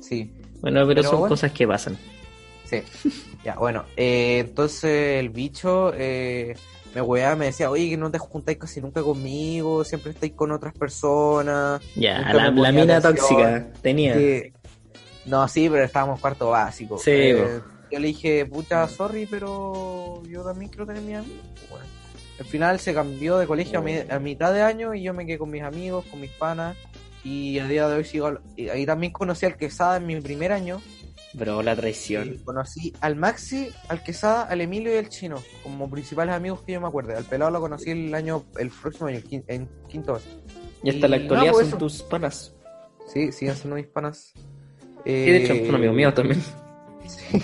[0.00, 0.32] Sí.
[0.60, 1.28] Bueno, pero, Pero son bueno.
[1.32, 1.96] cosas que pasan.
[2.64, 2.82] Sí.
[3.44, 6.56] Ya, bueno, eh, entonces el bicho eh,
[6.94, 10.50] me weaba, me decía, oye, que no te juntáis casi nunca conmigo, siempre estáis con
[10.52, 11.82] otras personas.
[11.94, 13.14] Ya, la, mina atención.
[13.16, 14.14] tóxica tenía.
[14.14, 14.52] Que-
[15.26, 16.96] No, sí, pero estábamos cuarto básico.
[16.98, 17.60] Sí, Eh,
[17.92, 21.36] yo le dije, pucha, sorry, pero yo también quiero tener mis amigos.
[21.70, 21.84] Bueno,
[22.38, 25.24] al final se cambió de colegio a, mi- a mitad de año y yo me
[25.26, 26.76] quedé con mis amigos, con mis panas.
[27.22, 28.26] Y a día de hoy sigo.
[28.26, 30.80] al- y ahí también conocí al Quesada en mi primer año.
[31.32, 32.38] Bro, la Y traición.
[32.44, 36.80] conocí al Maxi, al Quesada, al Emilio y al Chino, como principales amigos que yo
[36.80, 37.16] me acuerdo.
[37.16, 40.20] Al pelado lo conocí el año, el próximo año, quin- en quinto.
[40.84, 41.78] Y hasta la actualidad no, pues son eso.
[41.78, 42.54] tus panas.
[43.12, 44.32] Sí, siguen siendo mis panas.
[45.04, 46.40] Y de hecho, Eh, son amigos míos también.
[47.06, 47.38] sí.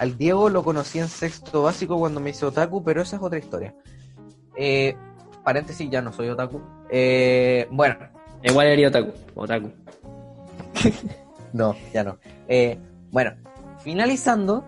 [0.00, 3.38] Al Diego lo conocí en sexto básico cuando me hice otaku, pero esa es otra
[3.38, 3.74] historia.
[4.56, 4.96] Eh,
[5.44, 6.60] paréntesis, ya no soy otaku.
[6.90, 7.96] Eh, bueno,
[8.42, 9.12] Igual era otaku.
[9.34, 9.70] Otaku.
[11.52, 12.18] no, ya no.
[12.48, 12.78] Eh,
[13.10, 13.32] bueno,
[13.82, 14.64] finalizando,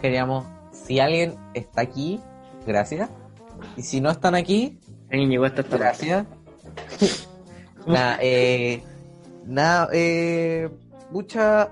[0.00, 2.20] queríamos, si alguien está aquí,
[2.66, 3.10] gracias.
[3.76, 4.78] Y si no están aquí,
[5.10, 5.62] llegó hasta.
[5.62, 6.26] Gracias.
[7.86, 8.82] nada, eh,
[9.44, 10.70] nada, eh,
[11.10, 11.68] mucha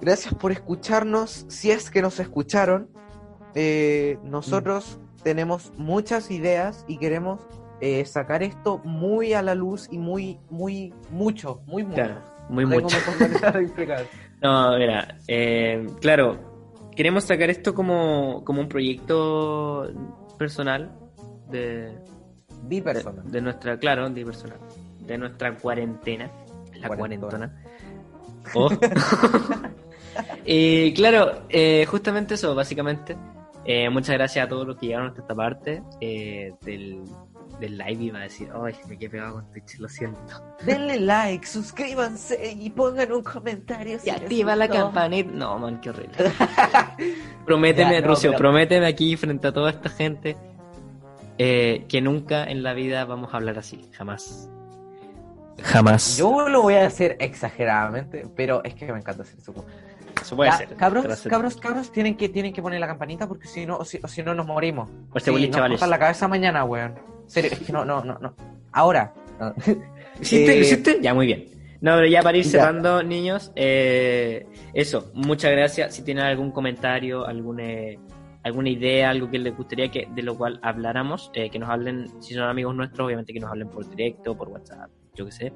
[0.00, 1.46] gracias por escucharnos.
[1.48, 2.88] Si es que nos escucharon,
[3.54, 7.40] eh, nosotros tenemos muchas ideas y queremos
[7.80, 11.94] eh, sacar esto muy a la luz y muy, muy, mucho, muy, mucho.
[11.94, 12.96] Claro, muy No mucho.
[14.40, 16.38] No, mira, eh, claro,
[16.94, 19.90] queremos sacar esto como, como un proyecto
[20.38, 20.96] personal
[21.50, 21.98] de,
[22.62, 24.58] Di de, nuestra, claro, de personal,
[25.00, 26.30] de nuestra cuarentena,
[26.74, 27.50] la Cuarentona.
[27.50, 27.64] cuarentona.
[28.54, 28.68] Oh.
[30.44, 33.16] y claro, eh, justamente eso, básicamente.
[33.64, 37.02] Eh, muchas gracias a todos los que llegaron hasta esta parte eh, del,
[37.60, 38.02] del live.
[38.04, 40.18] Iba a decir, ay, me quedé pegado con Twitch, lo siento.
[40.64, 43.98] Denle like, suscríbanse y pongan un comentario.
[43.98, 45.30] si Y activa la campanita.
[45.34, 46.16] No, man, qué horrible.
[47.44, 50.36] prométeme, Ya, no, Rucio, pero- prométeme aquí frente a toda esta gente
[51.36, 53.86] eh, que nunca en la vida vamos a hablar así.
[53.92, 54.48] Jamás.
[55.62, 56.16] Jamás.
[56.16, 59.52] Yo lo voy a hacer exageradamente, pero es que me encanta hacer eso.
[60.22, 60.74] Eso puede Ya, ser.
[60.76, 63.98] cabros, cabros, cabros, tienen que, tienen que poner la campanita porque si no, o si,
[64.02, 64.88] o si no nos morimos.
[65.10, 65.80] Pues Sí, te voy, nos chavales.
[65.86, 66.94] la cabeza mañana, weón.
[67.26, 68.34] Serio, es que no, no, no, no.
[68.72, 69.12] Ahora.
[69.40, 69.54] no.
[70.20, 70.52] ¿Hiciste?
[70.52, 70.98] Eh, ¿Lo hiciste?
[71.00, 71.46] Ya, muy bien.
[71.80, 72.50] No, pero ya para ir Ya.
[72.50, 75.94] cerrando, niños, eh, eso, muchas gracias.
[75.94, 77.62] Si tienen algún comentario, alguna,
[78.42, 82.20] alguna idea, algo que les gustaría que de lo cual habláramos, eh, que nos hablen,
[82.20, 85.52] si son amigos nuestros, obviamente que nos hablen por directo, por WhatsApp, yo qué sé.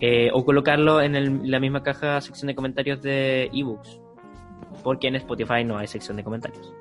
[0.00, 4.00] Eh, o colocarlo en el- la misma caja sección de comentarios de ebooks.
[4.84, 6.72] Porque en Spotify no hay sección de comentarios.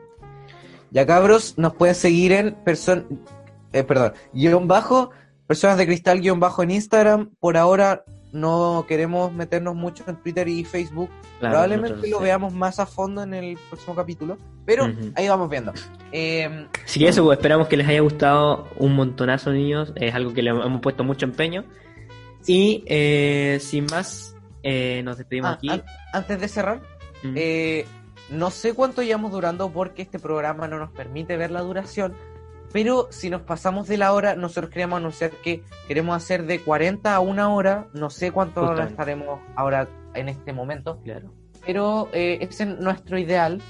[0.91, 3.05] Ya cabros, nos pueden seguir en person
[3.74, 5.11] eh, perdón, guion bajo,
[5.45, 7.32] personas de cristal guion bajo en Instagram.
[7.39, 11.09] Por ahora no queremos meternos mucho en Twitter y Facebook.
[11.39, 15.49] Claro, Probablemente nosotros- lo veamos más a fondo en el próximo capítulo, pero ahí vamos
[15.49, 15.74] viendo.
[16.11, 19.91] Eh, Así que eso, pues, esperamos que les haya gustado un montonazo, niños.
[19.95, 21.65] Es algo que le hemos puesto mucho empeño.
[22.47, 25.69] Y eh, sin más, eh, nos despedimos ah, aquí.
[25.69, 25.83] an-
[26.13, 26.81] antes de cerrar,
[27.23, 27.33] Mm.
[27.35, 27.85] eh,
[28.29, 32.13] no sé cuánto llevamos durando porque este programa no nos permite ver la duración,
[32.71, 37.15] pero si nos pasamos de la hora, nosotros queríamos anunciar que queremos hacer de 40
[37.15, 41.31] a una hora, no sé cuánto hora estaremos ahora en este momento, Claro.
[41.65, 43.61] pero eh, ese es nuestro ideal.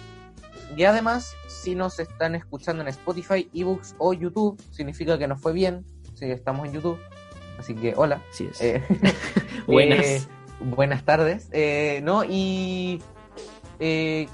[0.76, 5.54] Y además, si nos están escuchando en Spotify, ebooks o YouTube, significa que nos fue
[5.54, 7.00] bien, si estamos en YouTube.
[7.58, 8.22] Así que hola.
[8.30, 8.62] Así es.
[8.62, 8.84] Eh,
[9.68, 10.06] Buenas.
[10.06, 10.22] eh,
[10.60, 11.50] buenas tardes.
[11.52, 13.02] Eh, no, y
[13.80, 14.28] eh,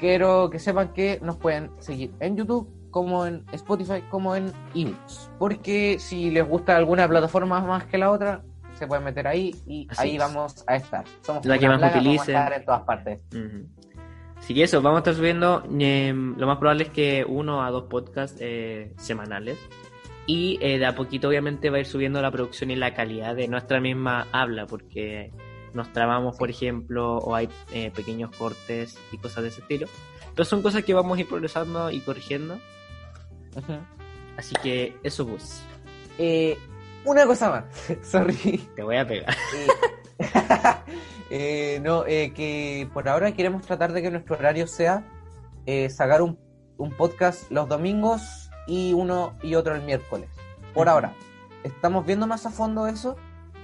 [0.00, 5.30] quiero que sepan que nos pueden seguir en YouTube, como en Spotify, como en ebooks.
[5.38, 8.42] Porque si les gusta alguna plataforma más que la otra,
[8.74, 10.18] se pueden meter ahí y Así ahí es.
[10.18, 11.04] vamos a estar.
[11.22, 13.20] Somos La que más plaga, vamos a estar en todas partes.
[13.34, 13.66] Ujú.
[14.38, 15.62] Así que eso, vamos a estar subiendo.
[15.78, 19.56] eh, lo más probable es que uno a dos podcasts eh, semanales.
[20.26, 23.34] Y eh, de a poquito, obviamente, va a ir subiendo la producción y la calidad
[23.34, 25.32] de nuestra misma habla, porque
[25.74, 29.86] nos trabamos, por ejemplo, o hay eh, pequeños cortes y cosas de ese estilo.
[30.34, 32.58] Pero son cosas que vamos a ir progresando y corrigiendo.
[34.36, 35.62] Así que eso, pues,
[36.18, 36.56] Eh,
[37.04, 37.64] una cosa más.
[38.02, 38.58] Sorry.
[38.76, 39.34] te voy a pegar.
[41.34, 45.02] Eh, no, eh, que por ahora queremos tratar de que nuestro horario sea
[45.64, 46.38] eh, sacar un,
[46.76, 50.28] un podcast los domingos y uno y otro el miércoles.
[50.74, 51.14] Por ahora.
[51.64, 53.16] Estamos viendo más a fondo eso,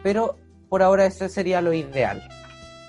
[0.03, 0.37] pero
[0.69, 2.29] por ahora ese sería lo ideal.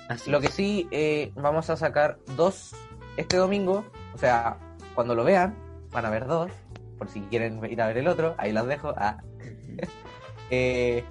[0.08, 2.74] Así Lo que sí, eh, vamos a sacar dos
[3.16, 3.84] este domingo,
[4.14, 4.56] o sea,
[4.94, 5.54] cuando lo vean,
[5.92, 6.50] van a ver dos,
[6.98, 8.94] por si quieren ir a ver el otro, ahí los dejo.
[8.96, 9.18] Ah.
[10.52, 11.04] Eh,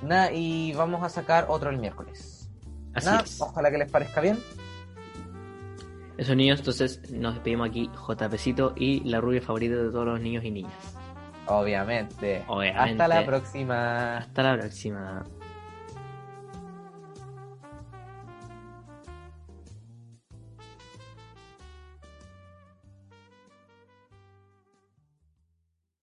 [0.00, 2.48] nada, y vamos a sacar otro el miércoles.
[2.94, 3.40] Así es.
[3.40, 4.38] ojalá que les parezca bien.
[6.18, 10.44] Eso, niños, entonces nos despedimos aquí, JPcito y la rubia favorita de todos los niños
[10.44, 10.96] y niñas.
[11.46, 12.42] Obviamente.
[12.48, 13.02] Obviamente.
[13.02, 14.16] Hasta la próxima.
[14.18, 15.24] Hasta la próxima.